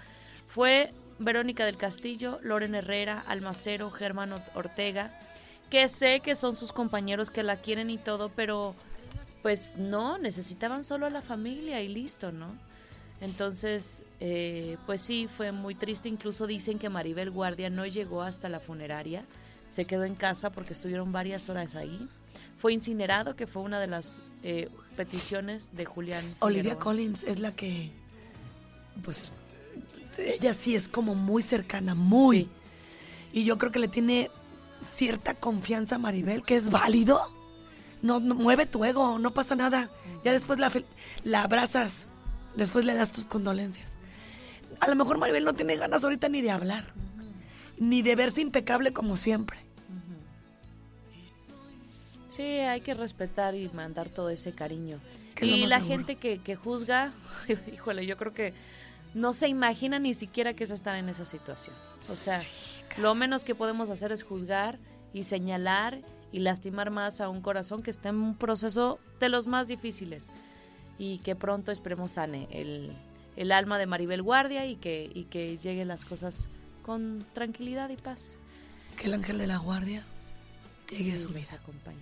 [0.47, 5.19] Fue Verónica del Castillo, Loren Herrera, Almacero, Germán Ort- Ortega,
[5.69, 8.75] que sé que son sus compañeros que la quieren y todo, pero
[9.41, 12.55] pues no, necesitaban solo a la familia y listo, ¿no?
[13.19, 16.07] Entonces, eh, pues sí, fue muy triste.
[16.07, 19.25] Incluso dicen que Maribel Guardia no llegó hasta la funeraria,
[19.69, 22.07] se quedó en casa porque estuvieron varias horas ahí.
[22.57, 26.25] Fue incinerado, que fue una de las eh, peticiones de Julián.
[26.39, 26.83] Olivia Figueroa.
[26.83, 27.91] Collins es la que,
[29.03, 29.31] pues,
[30.17, 32.49] ella sí es como muy cercana, muy.
[33.33, 34.31] Y yo creo que le tiene
[34.93, 37.31] cierta confianza a Maribel, que es válido.
[38.01, 39.89] No, no, mueve tu ego, no pasa nada.
[40.23, 42.05] Ya después la, abrazas,
[42.55, 43.95] después le das tus condolencias.
[44.79, 46.85] A lo mejor Maribel no tiene ganas ahorita ni de hablar,
[47.79, 49.59] ni de verse impecable como siempre.
[52.29, 54.99] Sí, hay que respetar y mandar todo ese cariño.
[55.33, 55.87] Que Y la seguro.
[55.95, 57.11] gente que, que juzga,
[57.73, 58.53] híjole, yo creo que
[59.13, 61.75] no se imagina ni siquiera que es estar en esa situación.
[62.09, 62.39] O sea,
[62.97, 64.79] lo menos que podemos hacer es juzgar
[65.13, 69.47] y señalar y lastimar más a un corazón que está en un proceso de los
[69.47, 70.29] más difíciles
[70.99, 72.91] y que pronto esperemos sane el,
[73.35, 76.49] el alma de Maribel Guardia y que, y que lleguen las cosas
[76.83, 78.35] con tranquilidad y paz.
[78.97, 80.03] Que el ángel de la guardia
[80.89, 81.53] llegue a Sí, su nos vida.
[81.61, 81.97] acompañe.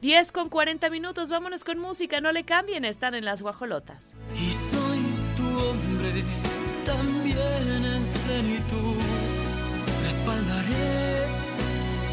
[0.00, 4.14] 10 con 40 minutos, vámonos con música, no le cambien, están en las guajolotas.
[6.84, 8.96] También en plenitud.
[10.04, 11.26] Respaldaré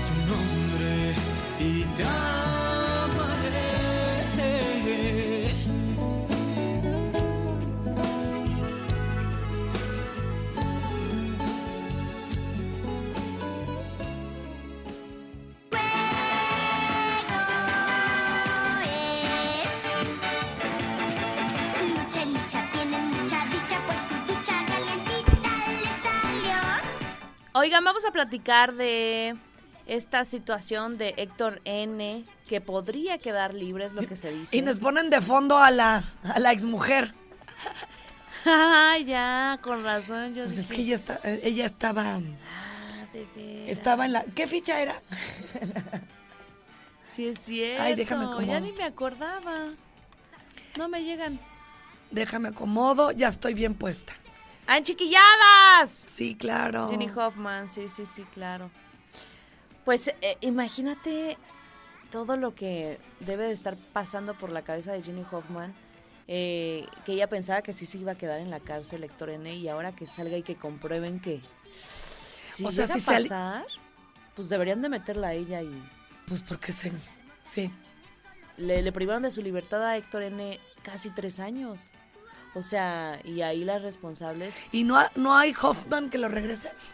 [0.07, 1.15] tu nombre
[1.59, 2.03] y te
[27.59, 29.35] Oigan, vamos a platicar de
[29.85, 34.55] esta situación de Héctor N, que podría quedar libre, es lo que se dice.
[34.55, 37.13] Y nos ponen de fondo a la, a la exmujer.
[38.45, 40.33] Ah, ya, con razón.
[40.33, 42.21] Yo Pues es que ella, está, ella estaba...
[43.11, 43.69] de veras.
[43.69, 44.23] Estaba en la...
[44.23, 44.95] ¿Qué ficha era?
[47.05, 47.83] Sí, es cierto.
[47.83, 48.59] Ay, déjame Ya acomodo.
[48.61, 49.65] ni me acordaba.
[50.77, 51.37] No me llegan.
[52.11, 54.13] Déjame acomodo, ya estoy bien puesta.
[54.71, 56.03] ¡Ah, chiquilladas!
[56.05, 56.87] Sí, claro.
[56.89, 58.69] Jenny Hoffman, sí, sí, sí, claro.
[59.83, 61.37] Pues eh, imagínate
[62.11, 65.73] todo lo que debe de estar pasando por la cabeza de Jenny Hoffman,
[66.27, 69.51] eh, que ella pensaba que sí se iba a quedar en la cárcel Héctor N
[69.55, 73.23] y ahora que salga y que comprueben que si O sea, llega si a sale-
[73.23, 73.65] pasar,
[74.35, 75.83] pues deberían de meterla a ella y
[76.27, 76.91] Pues porque se...
[77.43, 77.71] Sí.
[78.57, 81.89] le, le privaron de su libertad a Héctor N casi tres años.
[82.55, 86.71] O sea, y ahí las responsables ¿Y no, ha- no hay Hoffman que lo regrese?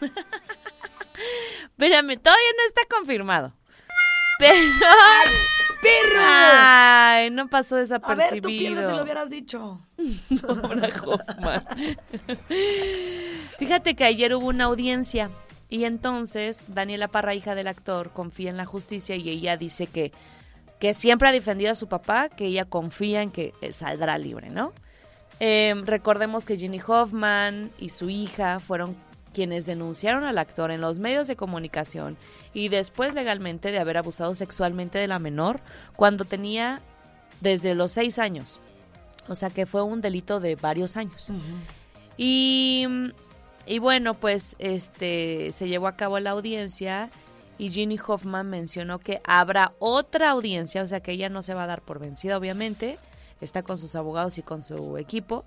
[1.62, 3.52] Espérame, todavía no está confirmado.
[4.38, 4.54] Pero.
[5.82, 6.20] ¡Perro!
[6.20, 8.32] Ay, no pasó A desapercibido.
[8.32, 9.80] ver, tú piensas si lo hubieras dicho.
[10.42, 11.66] Pobre Hoffman.
[13.58, 15.30] Fíjate que ayer hubo una audiencia
[15.68, 20.12] y entonces Daniela Parra, hija del actor, confía en la justicia y ella dice que,
[20.80, 24.50] que siempre ha defendido a su papá, que ella confía en que eh, saldrá libre,
[24.50, 24.72] ¿no?
[25.40, 28.96] Eh, recordemos que Ginny Hoffman y su hija fueron
[29.34, 32.16] quienes denunciaron al actor en los medios de comunicación
[32.54, 35.60] y después legalmente de haber abusado sexualmente de la menor
[35.94, 36.80] cuando tenía
[37.42, 38.60] desde los seis años.
[39.28, 41.28] O sea que fue un delito de varios años.
[42.16, 42.86] Y,
[43.66, 47.10] y bueno, pues este se llevó a cabo la audiencia
[47.58, 51.64] y Ginny Hoffman mencionó que habrá otra audiencia, o sea que ella no se va
[51.64, 52.98] a dar por vencida, obviamente.
[53.40, 55.44] Está con sus abogados y con su equipo.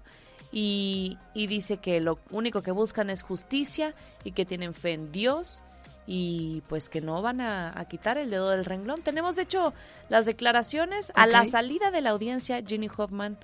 [0.52, 5.12] Y, y dice que lo único que buscan es justicia y que tienen fe en
[5.12, 5.62] Dios
[6.08, 9.02] y pues que no van a, a quitar el dedo del renglón.
[9.02, 9.74] Tenemos hecho
[10.10, 13.38] las declaraciones a la salida de la audiencia, Ginny Hoffman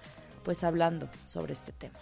[0.43, 1.99] pues hablando sobre este tema.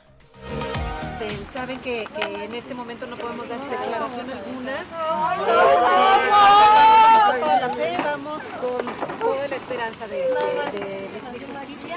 [1.53, 4.81] Saben que, que en este momento no podemos dar declaración alguna.
[4.81, 8.85] Este, vamos con toda la fe, vamos con
[9.21, 10.27] toda la esperanza de,
[11.13, 11.95] recibir justicia.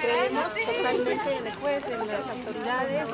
[0.00, 3.08] Creemos totalmente en el juez, en las autoridades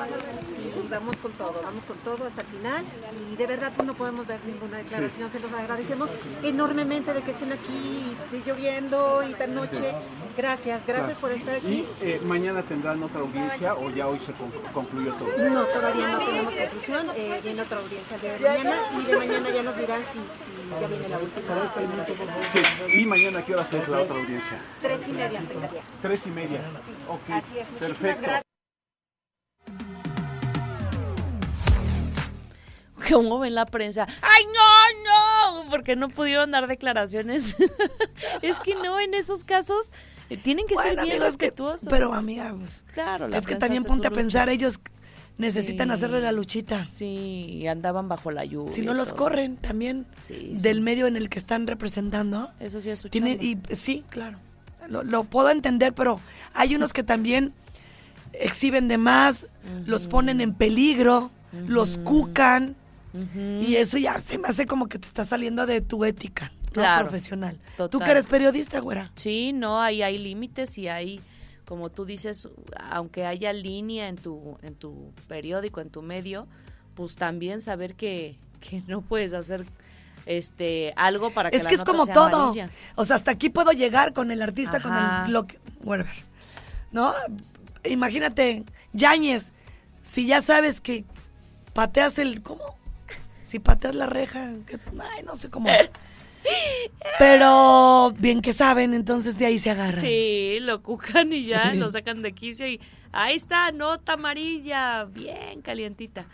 [0.89, 2.85] vamos con todo, vamos con todo hasta el final.
[3.31, 5.29] Y de verdad no podemos dar ninguna declaración.
[5.31, 6.09] Se los agradecemos
[6.43, 9.93] enormemente de que estén aquí y lloviendo y tan noche.
[10.37, 11.85] Gracias, gracias por estar aquí.
[12.01, 15.27] ¿Y eh, mañana tendrán otra audiencia o ya hoy se con- concluyó todo?
[15.49, 17.07] No, todavía no tenemos conclusión.
[17.15, 20.87] Eh, viene otra audiencia de mañana y de mañana ya nos dirán si, si ya
[20.87, 21.73] viene la última.
[22.53, 22.59] Sí,
[22.99, 24.59] y mañana qué hora es la otra audiencia?
[24.81, 25.81] Tres y media empezaría.
[26.01, 26.61] Tres y media.
[27.09, 28.21] Ok, Así es, muchísimas perfecto.
[28.21, 28.48] gracias.
[33.11, 34.07] ¿Cómo ven la prensa?
[34.21, 35.69] ¡Ay, no, no!
[35.69, 37.55] Porque no pudieron dar declaraciones.
[38.41, 39.91] es que no, en esos casos
[40.29, 41.87] eh, tienen que ser Bueno, bien amigo, es que- respetuosos.
[41.89, 44.79] pero amiga, pues, claro, la es que también ponte a pensar, ellos
[45.37, 45.93] necesitan Sí.
[45.93, 46.85] hacerle la luchita.
[46.87, 47.05] Sí,
[47.61, 48.73] y andaban bajo la lluvia.
[48.73, 49.17] Si no los todo.
[49.17, 50.81] corren también Sí, del sí.
[50.83, 52.51] medio en el que están representando.
[52.59, 54.37] Eso sí es su Tiene, y sí, claro.
[54.89, 56.19] Lo, lo puedo entender, pero
[56.53, 57.53] hay unos que también
[58.33, 59.47] exhiben de más,
[59.85, 61.31] los ponen en peligro,
[61.67, 62.75] los cucan.
[63.13, 66.71] Y eso ya se me hace como que te está saliendo de tu ética ¿no?
[66.73, 67.57] Claro, profesional.
[67.77, 68.05] Tú total.
[68.05, 69.11] que eres periodista, güera.
[69.15, 71.19] Sí, no, ahí hay límites y hay,
[71.65, 72.47] como tú dices,
[72.91, 76.47] aunque haya línea en tu, en tu periódico, en tu medio,
[76.93, 79.65] pues también saber que, que no puedes hacer
[80.27, 82.35] este algo para que Es la que es nota como sea todo.
[82.43, 82.69] amarilla.
[82.95, 85.23] O sea, hasta aquí puedo llegar con el artista, Ajá.
[85.23, 86.13] con el lo que, whatever.
[86.91, 87.13] ¿No?
[87.83, 88.63] Imagínate,
[88.93, 89.53] Yáñez,
[90.01, 91.05] si ya sabes que
[91.73, 92.77] pateas el ¿cómo?
[93.49, 95.67] Si pateas la reja, que- ay, no sé cómo.
[97.17, 99.99] Pero bien que saben, entonces de ahí se agarran.
[100.01, 102.79] Sí, lo cucan y ya lo sacan de quicio y
[103.11, 106.27] ahí está, nota amarilla, bien calientita.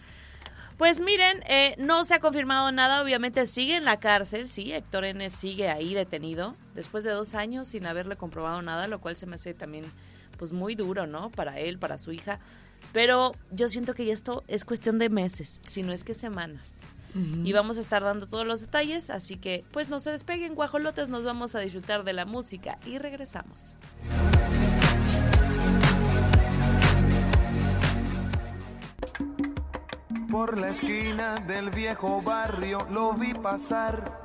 [0.78, 5.06] Pues miren, eh, no se ha confirmado nada, obviamente sigue en la cárcel, sí, Héctor
[5.06, 9.26] N sigue ahí detenido, después de dos años sin haberle comprobado nada, lo cual se
[9.26, 9.86] me hace también
[10.38, 11.32] pues muy duro, ¿no?
[11.32, 12.42] Para él, para su hija.
[12.92, 16.84] Pero yo siento que esto es cuestión de meses, si no es que semanas.
[17.16, 21.08] Y vamos a estar dando todos los detalles, así que pues no se despeguen, guajolotes,
[21.08, 23.78] nos vamos a disfrutar de la música y regresamos.
[30.30, 34.22] Por la esquina del viejo barrio lo vi pasar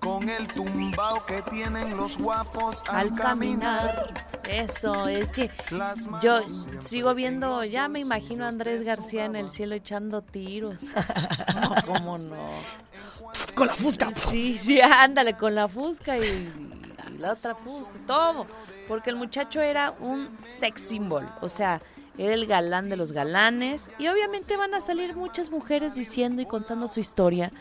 [0.00, 4.29] con el tumbao que tienen los guapos al, al caminar.
[4.48, 5.50] Eso, es que
[6.22, 6.40] yo
[6.78, 10.84] sigo viendo, ya me imagino a Andrés García en el cielo echando tiros.
[11.60, 12.50] No, ¿cómo no?
[13.54, 14.12] Con la fusca.
[14.12, 18.46] Sí, sí, ándale, con la fusca y, y la otra fusca, todo.
[18.88, 21.80] Porque el muchacho era un sex symbol, o sea,
[22.18, 23.88] Era el galán de los galanes.
[23.98, 27.52] Y obviamente van a salir muchas mujeres diciendo y contando su historia,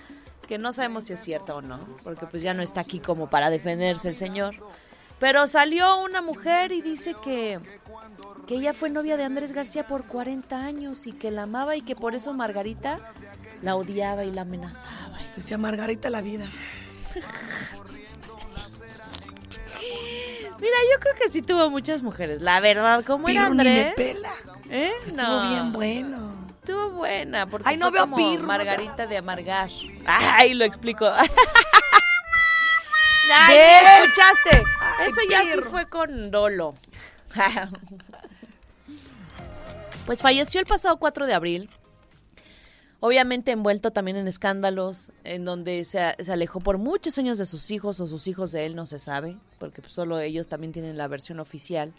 [0.47, 3.29] que no sabemos si es cierta o no, porque pues ya no está aquí como
[3.29, 4.55] para defenderse el señor.
[5.19, 7.59] Pero salió una mujer y dice que,
[8.47, 11.81] que ella fue novia de Andrés García por 40 años y que la amaba y
[11.81, 12.99] que por eso Margarita
[13.61, 15.17] la odiaba y la amenazaba.
[15.35, 16.45] Decía Margarita la vida.
[20.59, 22.41] Mira, yo creo que sí tuvo muchas mujeres.
[22.41, 23.93] La verdad, ¿cómo era Pirru ni me Andrés?
[23.95, 24.29] pela.
[24.69, 24.91] ¿Eh?
[25.05, 25.49] Estuvo No.
[25.49, 26.49] bien bueno.
[26.59, 29.69] Estuvo buena, porque Ay, no fue veo como Pirru, no Margarita de amargar.
[30.05, 31.09] Ay, lo explico.
[33.33, 34.09] Ay, ¿Ves?
[34.09, 34.63] ¿escuchaste?
[34.81, 36.75] Ay, Eso ya sí fue con dolo.
[40.05, 41.69] pues falleció el pasado 4 de abril.
[43.01, 47.71] Obviamente envuelto también en escándalos, en donde se, se alejó por muchos años de sus
[47.71, 50.97] hijos o sus hijos de él, no se sabe, porque pues, solo ellos también tienen
[50.97, 51.93] la versión oficial.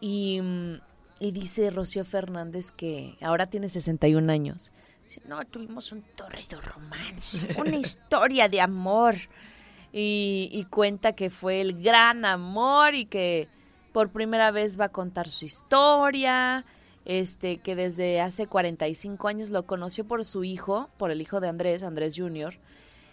[0.00, 0.80] Y, mm,
[1.20, 4.72] y dice Rocío Fernández que ahora tiene 61 años.
[5.04, 9.16] Dice, no, tuvimos un torrido romance, una historia de amor.
[9.92, 13.48] Y, y cuenta que fue el gran amor y que
[13.92, 16.64] por primera vez va a contar su historia.
[17.04, 21.48] Este, que desde hace 45 años lo conoció por su hijo, por el hijo de
[21.48, 22.58] Andrés, Andrés Jr.,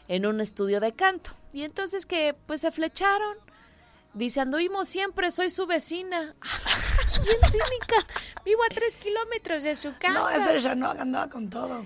[0.08, 1.32] en un estudio de canto.
[1.54, 3.38] Y entonces que pues se flecharon.
[4.14, 6.36] Dice, anduvimos siempre, soy su vecina.
[7.24, 8.08] Bien cínica.
[8.44, 10.14] Vivo a tres kilómetros de su casa.
[10.14, 11.84] No, ese ya no andaba con todo.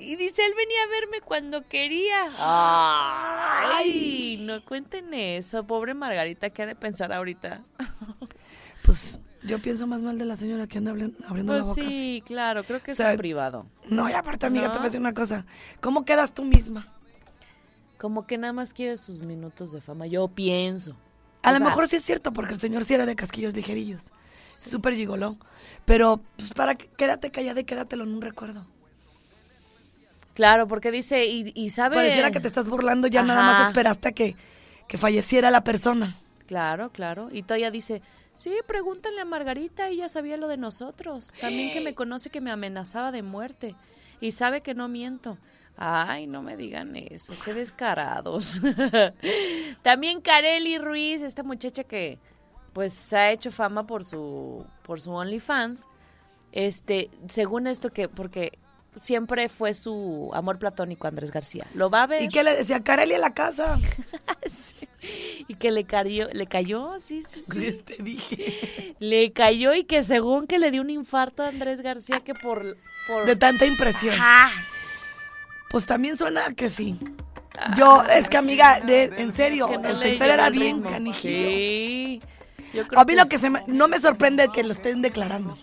[0.00, 2.32] Y dice, él venía a verme cuando quería.
[2.38, 5.64] Ay, no cuenten eso.
[5.66, 7.62] Pobre Margarita, ¿qué ha de pensar ahorita?
[8.84, 11.80] Pues yo pienso más mal de la señora que anda abriendo Pues la boca.
[11.80, 12.22] sí, así.
[12.26, 13.64] claro, creo que O eso es privado.
[13.86, 14.72] No, y aparte, amiga, ¿No?
[14.72, 15.46] te voy a decir una cosa.
[15.80, 16.92] ¿Cómo quedas tú misma?
[17.96, 20.06] Como que nada más quiere sus minutos de fama.
[20.06, 20.94] Yo pienso.
[21.42, 23.54] A O lo sea, mejor sí es cierto, porque el señor sí era de casquillos
[23.56, 24.12] ligerillos.
[24.50, 25.38] Súper gigoló.
[25.86, 28.66] Pero, pues, para que quédate callada y quédatelo en un recuerdo.
[30.34, 31.94] Claro, porque dice, y, y sabe...
[31.94, 34.36] Pareciera que te estás burlando, ya nada más esperaste a que,
[34.88, 36.16] que falleciera la persona.
[36.46, 37.28] Claro, claro.
[37.30, 38.02] Y todavía dice,
[38.34, 41.32] sí, pregúntale a Margarita, ella sabía lo de nosotros.
[41.40, 43.76] También que me conoce que me amenazaba de muerte.
[44.20, 45.38] Y sabe que no miento.
[45.76, 48.60] Ay, no me digan eso, qué descarados.
[49.82, 52.18] También Kareli Ruiz, esta muchacha que
[52.72, 55.88] pues se ha hecho fama por su por su OnlyFans.
[56.52, 58.52] Este, según esto que porque
[58.94, 61.66] siempre fue su amor platónico Andrés García.
[61.74, 62.80] Lo va a ver ¿Y qué le decía?
[62.82, 63.78] Carely a la casa.
[65.48, 67.70] y que le cayó, le cayó, sí, sí, sí.
[67.72, 68.94] Sí, te dije.
[68.98, 72.76] Le cayó y que según que le dio un infarto a Andrés García que por...
[73.06, 73.26] por...
[73.26, 74.14] De tanta impresión.
[74.14, 74.50] Ajá.
[75.70, 76.98] Pues también suena que sí.
[77.76, 80.90] Yo, es que amiga, de- en serio, Que no el llevó era bien ritmo.
[80.90, 81.48] canijillo.
[81.48, 82.22] Sí.
[82.72, 85.56] Yo creo A mí lo que se me- no me sorprende que lo estén declarando.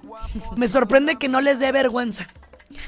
[0.56, 2.28] Me sorprende que no les dé vergüenza.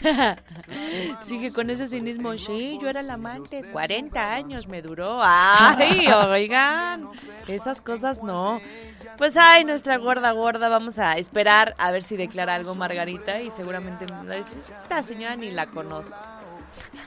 [1.21, 2.37] Sigue con ese cinismo.
[2.37, 3.63] Sí, yo era el amante.
[3.71, 5.19] 40 años me duró.
[5.23, 7.09] Ay, oigan.
[7.47, 8.61] Esas cosas no.
[9.17, 10.69] Pues ay, nuestra gorda gorda.
[10.69, 13.41] Vamos a esperar a ver si declara algo Margarita.
[13.41, 16.15] Y seguramente esta señora ni la conozco.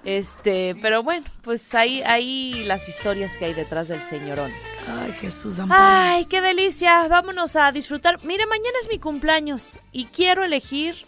[0.04, 4.52] Este, pero bueno, pues ahí, ahí las historias que hay detrás del señorón.
[4.88, 5.82] Ay, Jesús amparo.
[5.84, 7.08] Ay, qué delicia.
[7.08, 8.24] Vámonos a disfrutar.
[8.24, 11.04] Mire, mañana es mi cumpleaños y quiero elegir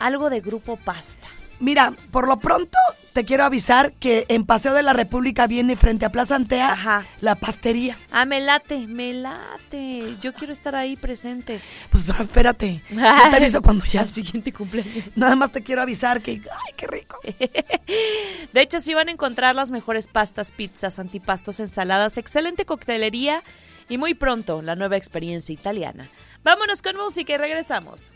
[0.00, 1.28] algo de grupo pasta.
[1.60, 2.78] Mira, por lo pronto
[3.12, 7.34] te quiero avisar que en Paseo de la República viene frente a Plaza Antea la
[7.34, 7.98] pastería.
[8.10, 10.16] Ah, me late, me late.
[10.22, 11.60] Yo quiero estar ahí presente.
[11.90, 12.80] Pues no, espérate.
[12.88, 12.96] Yo
[13.30, 14.00] te aviso cuando ya.
[14.10, 15.18] Al siguiente cumpleaños.
[15.18, 17.18] Nada más te quiero avisar que, ay, qué rico.
[18.52, 23.42] De hecho, sí van a encontrar las mejores pastas, pizzas, antipastos, ensaladas, excelente coctelería
[23.90, 26.08] y muy pronto la nueva experiencia italiana.
[26.42, 28.12] Vámonos con música y regresamos.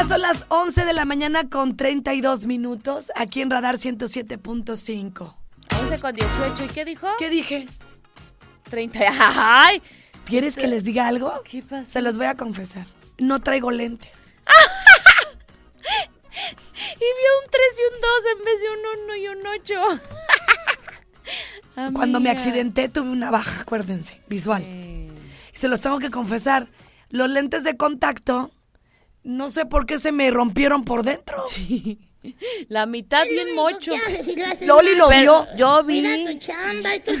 [0.00, 5.34] Ya son las 11 de la mañana con 32 minutos aquí en Radar 107.5.
[5.78, 6.64] 11 con 18.
[6.64, 7.06] ¿Y qué dijo?
[7.18, 7.68] ¿Qué dije?
[8.70, 8.98] 30.
[9.36, 9.82] ¡Ay!
[10.24, 11.32] ¿Quieres que les diga algo?
[11.44, 11.84] ¿Qué pasó?
[11.84, 12.86] Se los voy a confesar.
[13.18, 14.34] No traigo lentes.
[16.92, 19.46] Y vio un 3 y un 2 en vez de un 1 y un
[21.86, 21.92] 8.
[21.94, 24.62] Cuando me accidenté tuve una baja, acuérdense, visual.
[24.62, 25.10] Y
[25.52, 26.68] se los tengo que confesar.
[27.08, 28.50] Los lentes de contacto,
[29.22, 31.44] no sé por qué se me rompieron por dentro.
[32.68, 33.92] La mitad bien mocho.
[34.62, 35.46] Loli lo vio.
[35.56, 36.02] Yo vi.
[36.02, 37.12] Mira tu chamba y tu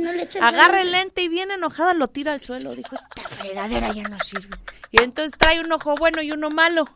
[0.00, 2.74] no le Agarra el lente y bien enojada lo tira al suelo.
[2.74, 4.56] Dijo, esta fregadera ya no sirve.
[4.92, 6.84] Y entonces trae un ojo bueno y uno malo.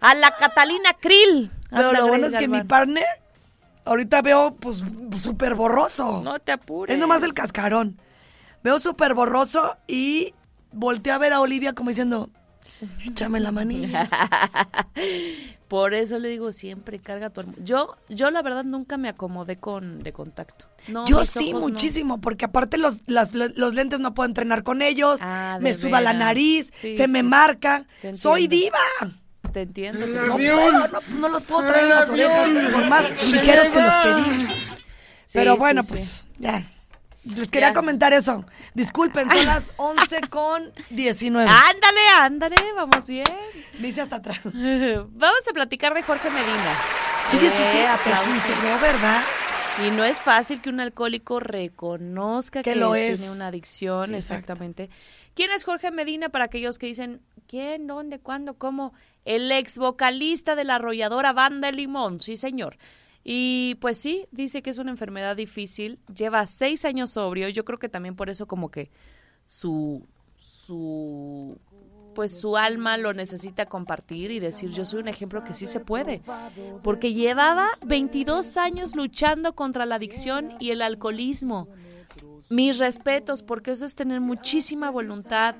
[0.00, 1.50] A la Catalina Krill.
[1.70, 3.06] Pero lo bueno es que mi partner,
[3.84, 4.82] ahorita veo, pues,
[5.16, 6.20] súper borroso.
[6.22, 6.92] No te apures.
[6.92, 8.00] Es nomás el cascarón.
[8.62, 10.34] Veo súper borroso y
[10.72, 12.30] volteé a ver a Olivia como diciendo,
[13.04, 14.08] échame la manilla.
[15.68, 20.02] Por eso le digo siempre, carga tu Yo, yo la verdad nunca me acomodé con
[20.02, 20.66] de contacto.
[20.88, 21.60] No, Yo sí, no.
[21.60, 26.00] muchísimo, porque aparte los, las- los lentes no puedo entrenar con ellos, Ah, me suda
[26.00, 27.86] la nariz, Sí, se me marca.
[28.12, 28.78] Soy diva.
[29.52, 30.06] Te entiendo.
[30.06, 33.94] No puedo, no, no los puedo traer en las orejas, por más ligeros que los
[33.94, 34.46] pedí.
[35.26, 35.88] Sí, Pero bueno, sí.
[35.90, 36.64] pues ya.
[37.24, 37.74] Les quería Ya.
[37.74, 38.44] comentar eso.
[38.74, 41.48] Disculpen, son las 11 con 19.
[41.50, 43.24] Ándale, ándale, vamos bien.
[43.78, 44.40] Me hice hasta atrás.
[44.44, 46.72] Vamos a platicar de Jorge Medina.
[47.32, 48.24] Oye, sí, Eh, sí, aplausos.
[48.24, 49.22] sinceró, ¿verdad?
[49.86, 53.28] Y no es fácil que un alcohólico reconozca Que que, lo tiene es.
[53.30, 54.34] una adicción, Sí, exacto.
[54.34, 54.90] exactamente.
[55.34, 58.92] ¿Quién es Jorge Medina para aquellos que dicen quién, dónde, cuándo, cómo?
[59.24, 62.76] El ex vocalista de la arrolladora Banda Limón, sí señor.
[63.22, 67.78] Y pues sí, dice que es una enfermedad difícil, lleva seis años sobrio, yo creo
[67.78, 68.90] que también por eso como que
[69.44, 70.06] su,
[70.38, 71.58] su,
[72.14, 75.80] pues su alma lo necesita compartir y decir yo soy un ejemplo que sí se
[75.80, 76.22] puede,
[76.82, 81.68] porque llevaba 22 años luchando contra la adicción y el alcoholismo.
[82.48, 85.54] Mis respetos, porque eso es tener muchísima voluntad.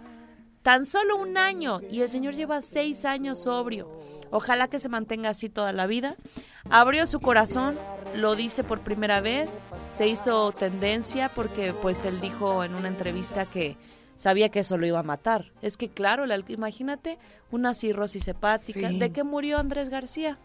[0.62, 3.88] Tan solo un año y el señor lleva seis años sobrio.
[4.30, 6.16] Ojalá que se mantenga así toda la vida.
[6.70, 7.76] Abrió su corazón,
[8.14, 9.60] lo dice por primera vez,
[9.92, 13.76] se hizo tendencia porque pues él dijo en una entrevista que
[14.14, 15.50] sabía que eso lo iba a matar.
[15.62, 17.18] Es que claro, imagínate
[17.50, 18.88] una cirrosis hepática.
[18.90, 18.98] Sí.
[18.98, 20.38] ¿De qué murió Andrés García?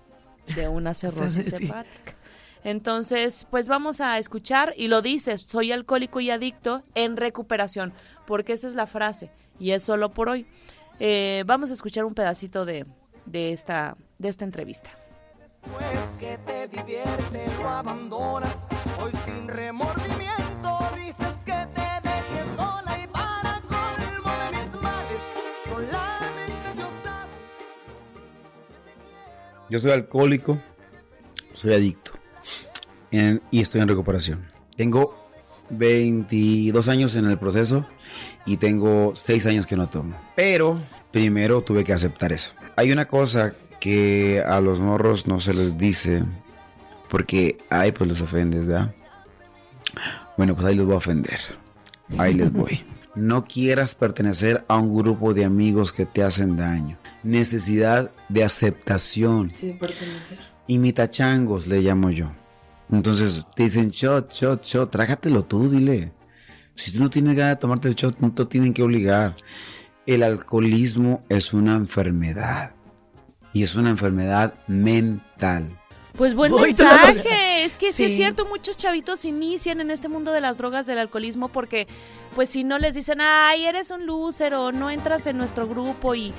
[0.56, 1.66] De una cirrosis Sí.
[1.66, 2.16] hepática.
[2.64, 7.94] Entonces, pues vamos a escuchar y lo dices, soy alcohólico y adicto en recuperación,
[8.26, 9.30] porque esa es la frase
[9.60, 10.48] y es solo por hoy.
[11.00, 12.88] Eh, vamos a escuchar un pedacito de,
[13.26, 14.90] de, esta, de esta entrevista.
[15.62, 18.68] Pues que te divierte, lo abandonas.
[19.02, 25.20] Hoy sin remordimiento dices que te dejes sola y para colmo de mis males.
[25.64, 27.30] Solamente Dios sabe.
[29.70, 30.60] Yo soy alcohólico,
[31.54, 32.12] soy adicto
[33.12, 34.46] en- y estoy en recuperación.
[34.78, 35.26] Tengo
[35.72, 37.88] 22 años en el proceso
[38.46, 40.16] y tengo 6 años que no tomo.
[40.36, 40.82] Pero
[41.12, 42.52] primero tuve que aceptar eso.
[42.76, 46.24] Hay una cosa que a los morros no se les dice
[47.10, 48.94] porque, ay, pues los ofendes, ¿verdad?
[50.38, 51.40] Bueno, pues ahí los voy a ofender.
[52.18, 52.86] Ahí les voy.
[53.16, 56.98] No quieras pertenecer a un grupo de amigos que te hacen daño.
[57.24, 59.54] Necesidad de aceptación.
[60.68, 62.32] Imitachangos le llamo yo.
[62.92, 66.12] Entonces te dicen shot, shot, shot, trágatelo tú, dile.
[66.76, 69.36] Si tú no tienes ganas de tomarte el shot, no te tienen que obligar.
[70.06, 72.72] El alcoholismo es una enfermedad.
[73.54, 75.70] Y es una enfermedad mental.
[76.18, 77.64] Pues buen mensaje.
[77.66, 78.04] Es que sí.
[78.04, 78.16] es Sí.
[78.18, 81.88] cierto, muchos chavitos inician en este mundo de las drogas, del alcoholismo, porque
[82.36, 86.16] pues si no les dicen, ay, eres un loser o no entras en nuestro grupo
[86.16, 86.34] y,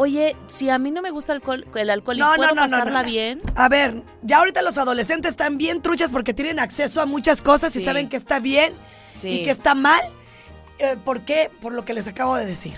[0.00, 2.66] oye, si a mí no me gusta el alcohol, el alcohol y No, puedo no,
[2.66, 3.42] no, pasarla bien.
[3.54, 7.76] A ver, ya ahorita los adolescentes están bien truchas porque tienen acceso a muchas cosas
[7.76, 8.72] y saben que está bien
[9.04, 9.28] Sí.
[9.28, 10.00] y que está mal.
[10.78, 11.50] Eh, ¿Por qué?
[11.60, 12.72] Por lo que les acabo de decir.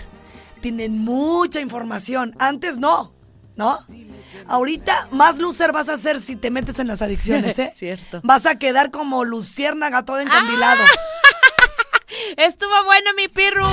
[0.59, 2.35] Tienen mucha información.
[2.39, 3.13] Antes no,
[3.55, 3.79] ¿no?
[4.47, 7.71] Ahorita más loser vas a ser si te metes en las adicciones, ¿eh?
[7.75, 8.19] Cierto.
[8.23, 10.83] Vas a quedar como luciérnaga todo encandilado.
[12.37, 13.65] Estuvo bueno, mi pirru.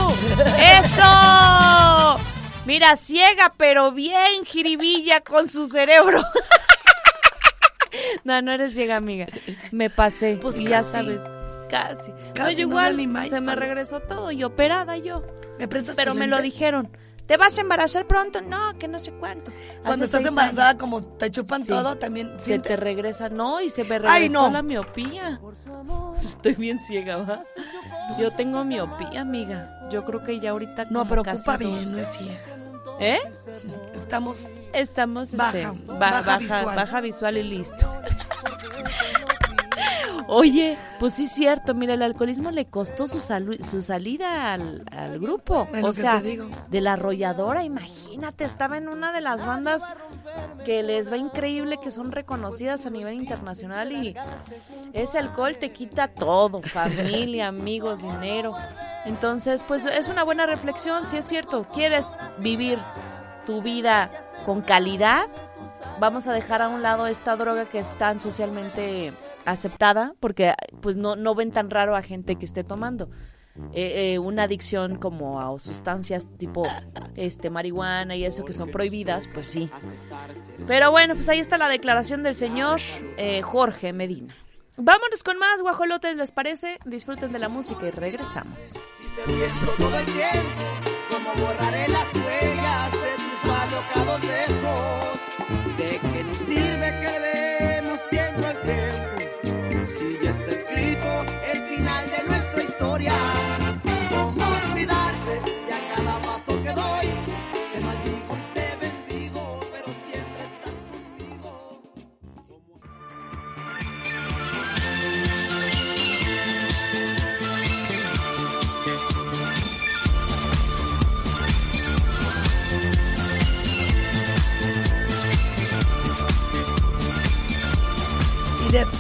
[0.57, 2.40] ¡Eso!
[2.67, 6.23] Mira, ciega, pero bien jiribilla con su cerebro.
[8.23, 9.27] No, no eres ciega, amiga.
[9.73, 10.39] Me pasé.
[10.41, 11.25] Pues y ya sabes,
[11.69, 12.13] casi.
[12.35, 15.25] Casi, no, yo no igual, me animáis, se me regresó todo y operada yo.
[15.59, 16.97] ¿Me prestas Pero me lo dijeron.
[17.31, 18.41] ¿Te vas a embarazar pronto?
[18.41, 19.53] No, que no sé cuánto.
[19.83, 20.81] Cuando Hace estás embarazada, años.
[20.81, 21.69] como te chupan Sí.
[21.69, 22.71] todo, también Se sientes.
[22.71, 24.51] te regresa, no, y se me regresó Ay, no.
[24.51, 25.41] la miopía.
[26.25, 27.43] Estoy bien ciega, ¿va?
[28.19, 29.89] Yo tengo miopía, amiga.
[29.93, 30.87] Yo creo que ya ahorita.
[30.91, 32.41] No, pero ocupa bien, no es ciega.
[32.99, 33.21] ¿Eh?
[33.95, 36.77] Estamos Estamos Baja, este, baja ba- baja, visual.
[36.77, 38.03] baja visual y listo.
[40.33, 44.85] Oye, pues sí es cierto, mira, el alcoholismo le costó su, salu- su salida al,
[44.93, 45.67] al grupo.
[45.75, 46.21] Es o sea,
[46.71, 49.93] de la arrolladora, imagínate, estaba en una de las bandas
[50.65, 54.15] que les va increíble, que son reconocidas a nivel internacional y
[54.93, 58.55] ese alcohol te quita todo, familia, amigos, dinero.
[59.07, 62.79] Entonces, pues es una buena reflexión, si es cierto, quieres vivir
[63.47, 64.11] tu vida
[64.47, 65.23] con calidad,
[65.99, 69.13] vamos a dejar a un lado esta droga que es tan socialmente
[69.51, 73.11] aceptada, porque pues no, no ven tan raro a gente que esté tomando.
[73.73, 76.67] eh, eh, una adicción como a sustancias tipo
[77.17, 79.71] este marihuana y eso que son prohibidas, pues sí.
[80.67, 82.81] Pero bueno, pues ahí está la declaración del señor
[83.17, 84.35] eh, Jorge Medina.
[84.77, 86.79] Vámonos con más guajolotes, ¿les parece?
[86.87, 88.81] Disfruten de la música y regresamos.
[89.27, 90.49] pienso todo el tiempo
[91.11, 91.31] cómo
[102.81, 103.40] historia.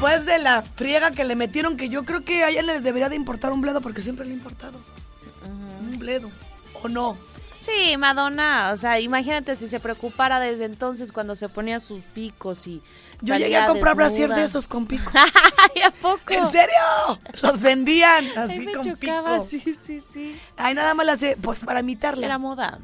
[0.01, 3.11] Después de la friega que le metieron, que yo creo que a ella le debería
[3.11, 4.81] de importar un bledo porque siempre le ha importado.
[5.79, 6.31] Un bledo.
[6.83, 7.19] ¿O no?
[7.59, 12.67] Sí, Madonna, o sea, imagínate si se preocupara desde entonces cuando se ponía sus picos
[12.67, 12.81] y
[13.21, 15.13] Yo llegué a comprar brasier de esos con pico.
[15.75, 16.23] Ay, ¿a poco?
[16.31, 17.21] ¿En serio?
[17.43, 19.45] Los vendían Ay, así me con chocaba, pico.
[19.45, 20.41] sí, sí, sí.
[20.57, 22.25] Ay, nada más la hacía, pues para imitarla.
[22.25, 22.79] Era moda.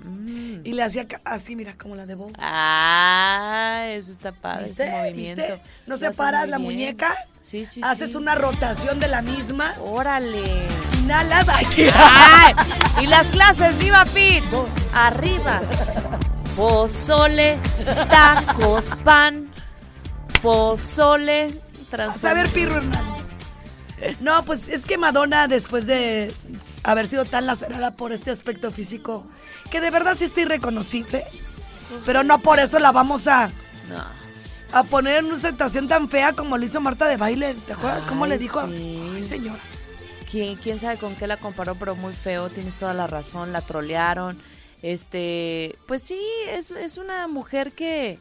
[0.66, 2.32] Y le hacía así, mira, como la de Bob.
[2.40, 4.84] Ah, eso está padre, ¿Viste?
[4.84, 5.42] ese movimiento.
[5.42, 5.62] ¿Viste?
[5.86, 6.68] ¿No separas la bien.
[6.70, 7.14] muñeca?
[7.40, 8.16] Sí, sí, Haces sí.
[8.16, 9.74] una rotación de la misma.
[9.80, 10.66] Órale.
[10.98, 11.46] Inhalas.
[11.48, 11.86] Ay, sí.
[11.94, 12.54] Ay,
[13.00, 14.42] y las clases, Diva Fit.
[14.92, 15.60] Arriba.
[16.56, 17.56] Pozole,
[18.10, 19.48] tacos, pan.
[20.42, 21.60] Pozole.
[22.24, 23.15] A ver, Pirro hermano.
[24.20, 26.32] No, pues es que Madonna, después de
[26.82, 29.26] haber sido tan lacerada por este aspecto físico,
[29.70, 31.24] que de verdad sí está irreconocible,
[32.04, 33.50] pero no por eso la vamos a,
[34.72, 37.54] a poner en una situación tan fea como lo hizo Marta de Baile.
[37.66, 38.66] ¿Te acuerdas cómo le dijo?
[38.68, 39.00] sí.
[39.14, 39.60] Ay, señora.
[40.30, 43.60] ¿Quién, quién sabe con qué la comparó, pero muy feo, tienes toda la razón, la
[43.60, 44.36] trolearon.
[44.82, 46.20] Este, pues sí,
[46.50, 48.18] es, es una mujer que,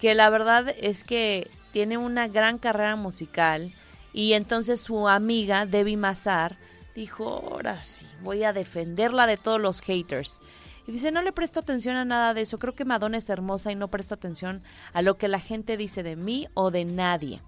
[0.00, 3.72] que la verdad es que tiene una gran carrera musical
[4.12, 6.56] y entonces su amiga Debbie Mazar
[6.94, 10.40] dijo, ahora sí, voy a defenderla de todos los haters.
[10.86, 13.70] Y dice, no le presto atención a nada de eso, creo que Madonna es hermosa
[13.70, 17.40] y no presto atención a lo que la gente dice de mí o de nadie.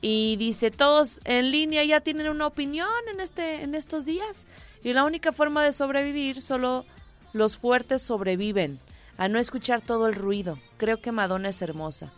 [0.00, 4.48] Y dice, todos en línea ya tienen una opinión en, este, en estos días.
[4.82, 6.84] Y la única forma de sobrevivir, solo
[7.32, 8.80] los fuertes sobreviven.
[9.16, 10.58] A no escuchar todo el ruido.
[10.76, 12.10] Creo que Madonna es hermosa.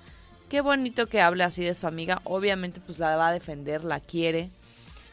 [0.48, 2.20] Qué bonito que hable así de su amiga.
[2.24, 4.50] Obviamente pues la va a defender, la quiere.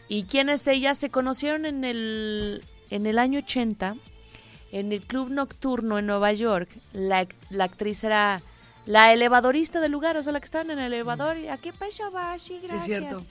[0.07, 0.93] ¿Y quién es ella?
[0.93, 3.95] Se conocieron en el, en el año 80
[4.71, 6.69] en el club nocturno en Nueva York.
[6.93, 8.41] La, la actriz era
[8.85, 11.37] la elevadorista del lugar, o sea, la que estaba en el elevador.
[11.37, 12.85] Y aquí pasó, Bashi, Sí, gracias.
[12.99, 13.25] cierto.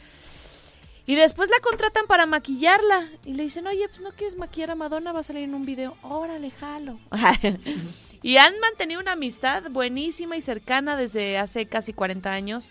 [1.06, 3.08] Y después la contratan para maquillarla.
[3.24, 5.64] Y le dicen, oye, pues no quieres maquillar a Madonna, va a salir en un
[5.64, 5.96] video.
[6.02, 6.98] Órale, jalo.
[8.22, 12.70] y han mantenido una amistad buenísima y cercana desde hace casi 40 años.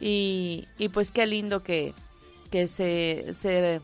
[0.00, 1.94] Y, y pues qué lindo que,
[2.50, 3.80] que se, se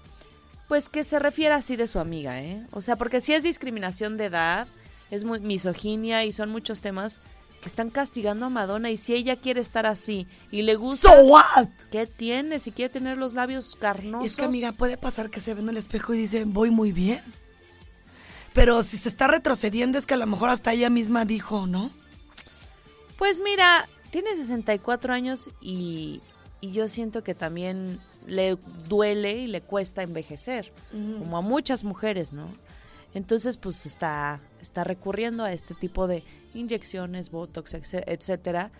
[0.68, 2.64] pues que se refiera así de su amiga, ¿eh?
[2.72, 4.68] O sea, porque si es discriminación de edad,
[5.10, 7.20] es muy misoginia y son muchos temas
[7.60, 11.24] que están castigando a Madonna y si ella quiere estar así y le gusta So
[11.24, 11.68] what?
[11.90, 12.58] ¿Qué tiene?
[12.58, 14.26] Si quiere tener los labios carnosos.
[14.30, 16.92] Es que, mira, puede pasar que se ve en el espejo y dice, voy muy
[16.92, 17.20] bien.
[18.52, 21.90] Pero si se está retrocediendo es que a lo mejor hasta ella misma dijo, ¿no?
[23.16, 26.20] Pues mira, tiene 64 años y,
[26.60, 28.56] y yo siento que también le
[28.88, 32.46] duele y le cuesta envejecer, como a muchas mujeres, ¿no?
[33.14, 36.22] Entonces, pues está, está recurriendo a este tipo de
[36.54, 38.70] inyecciones, botox, etc- etcétera,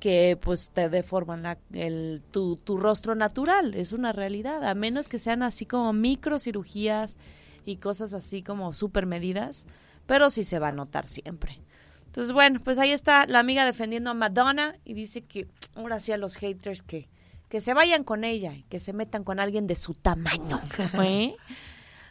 [0.00, 5.08] que pues te deforman la- el, tu, tu rostro natural, es una realidad, a menos
[5.08, 7.16] que sean así como microcirugías
[7.64, 9.66] y cosas así como super medidas,
[10.06, 11.60] pero sí se va a notar siempre.
[12.06, 16.12] Entonces, bueno, pues ahí está la amiga defendiendo a Madonna y dice que ahora sí
[16.12, 17.08] a los haters que,
[17.48, 20.60] que se vayan con ella y que se metan con alguien de su tamaño.
[21.02, 21.34] ¿eh?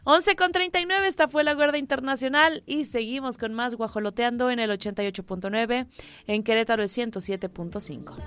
[0.06, 4.70] 11 con 39, esta fue la Guardia Internacional y seguimos con más guajoloteando en el
[4.72, 5.88] 88.9,
[6.28, 8.18] en Querétaro el 107.5.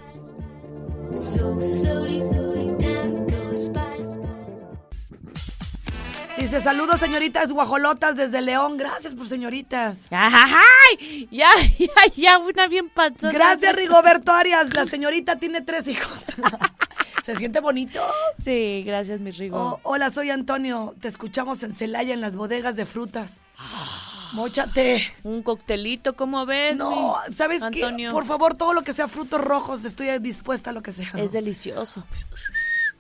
[6.39, 8.77] Dice, saludos señoritas guajolotas desde León.
[8.77, 10.07] Gracias por señoritas.
[10.11, 11.29] ¡Ay!
[11.31, 13.33] Ya, ya, ya, una bien panzona.
[13.33, 14.73] Gracias Rigoberto Arias.
[14.75, 16.25] La señorita tiene tres hijos.
[17.25, 18.01] ¿Se siente bonito?
[18.39, 19.59] Sí, gracias, mi Rigo.
[19.59, 20.95] Oh, hola, soy Antonio.
[21.01, 23.41] Te escuchamos en Celaya en las bodegas de frutas.
[24.33, 25.11] Móchate.
[25.25, 26.79] Un coctelito, ¿cómo ves?
[26.79, 28.11] No, mi ¿sabes Antonio?
[28.11, 28.15] qué?
[28.15, 31.11] Por favor, todo lo que sea frutos rojos, estoy dispuesta a lo que sea.
[31.17, 32.05] Es delicioso.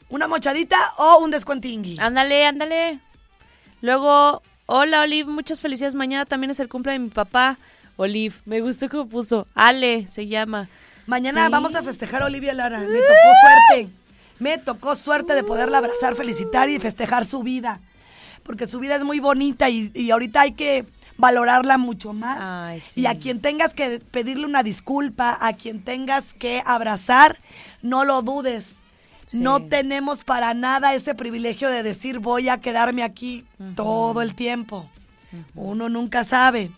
[0.08, 1.98] ¿Una mochadita o un descuentingui?
[2.00, 3.00] Ándale, ándale.
[3.80, 5.94] Luego, hola Olive, muchas felicidades.
[5.94, 7.58] Mañana también es el cumple de mi papá.
[7.96, 9.46] Olive, me gustó cómo puso.
[9.54, 10.68] Ale se llama.
[11.06, 11.52] Mañana Sí.
[11.52, 12.80] vamos a festejar a Olivia Lara.
[12.80, 13.88] Me tocó suerte.
[14.38, 17.80] Me tocó suerte de poderla abrazar, felicitar y festejar su vida.
[18.42, 20.84] Porque su vida es muy bonita y, y ahorita hay que
[21.16, 22.38] valorarla mucho más.
[22.40, 23.00] Ay, sí.
[23.00, 27.38] Y a quien tengas que pedirle una disculpa, a quien tengas que abrazar,
[27.82, 28.80] no lo dudes.
[29.32, 34.88] No tenemos para nada ese privilegio de decir voy a quedarme aquí todo el tiempo.
[35.54, 36.70] Uno nunca sabe.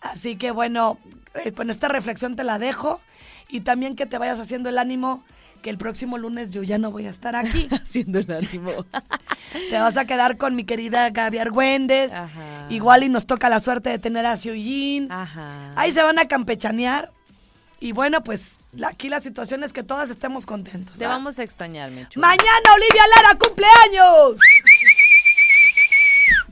[0.00, 0.98] Así que bueno,
[1.34, 3.00] eh, con esta reflexión te la dejo
[3.48, 5.22] y también que te vayas haciendo el ánimo
[5.62, 7.68] que el próximo lunes yo ya no voy a estar aquí.
[7.82, 8.72] haciendo el ánimo.
[9.70, 12.12] te vas a quedar con mi querida Gaby Argüendes.
[12.12, 12.66] Ajá.
[12.70, 15.10] Igual y nos toca la suerte de tener a Xiuyin.
[15.10, 15.72] Ajá.
[15.76, 17.12] Ahí se van a campechanear.
[17.78, 20.96] Y bueno, pues aquí la situación es que todas estemos contentos.
[20.98, 21.12] Te ¿va?
[21.12, 22.06] vamos a extrañar, mi.
[22.16, 24.36] Mañana Olivia Lara cumpleaños.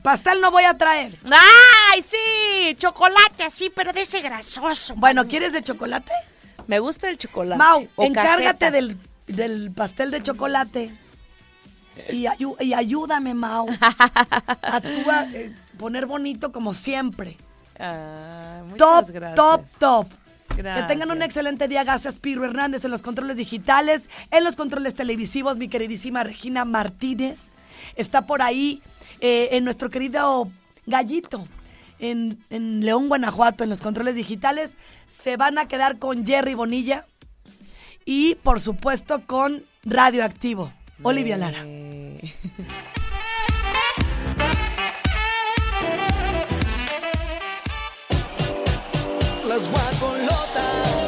[0.03, 1.17] Pastel no voy a traer.
[1.25, 2.75] ¡Ay, sí!
[2.77, 4.93] Chocolate así, pero de ese grasoso.
[4.97, 6.11] Bueno, ¿quieres de chocolate?
[6.67, 7.57] Me gusta el chocolate.
[7.57, 8.97] Mau, O encárgate del,
[9.27, 10.95] del pastel de chocolate.
[12.09, 17.37] Y, ayu- y ayúdame, Mau, a tú a, eh, poner bonito como siempre.
[17.79, 19.35] Ah, muchas Top, gracias.
[19.35, 20.07] top, top.
[20.55, 20.87] Gracias.
[20.87, 21.83] Que tengan un excelente día.
[21.83, 25.57] Gracias, Piro Hernández, en los controles digitales, en los controles televisivos.
[25.57, 27.51] Mi queridísima Regina Martínez
[27.95, 28.81] está por ahí,
[29.21, 30.49] eh, en nuestro querido
[30.85, 31.47] Gallito,
[31.99, 34.77] en, en León, Guanajuato, en los controles digitales.
[35.07, 37.05] Se van a quedar con Jerry Bonilla
[38.05, 40.71] y, por supuesto, con Radioactivo.
[41.03, 41.59] Olivia Lara.
[41.65, 42.33] Eh.
[49.55, 51.04] las guajolotas.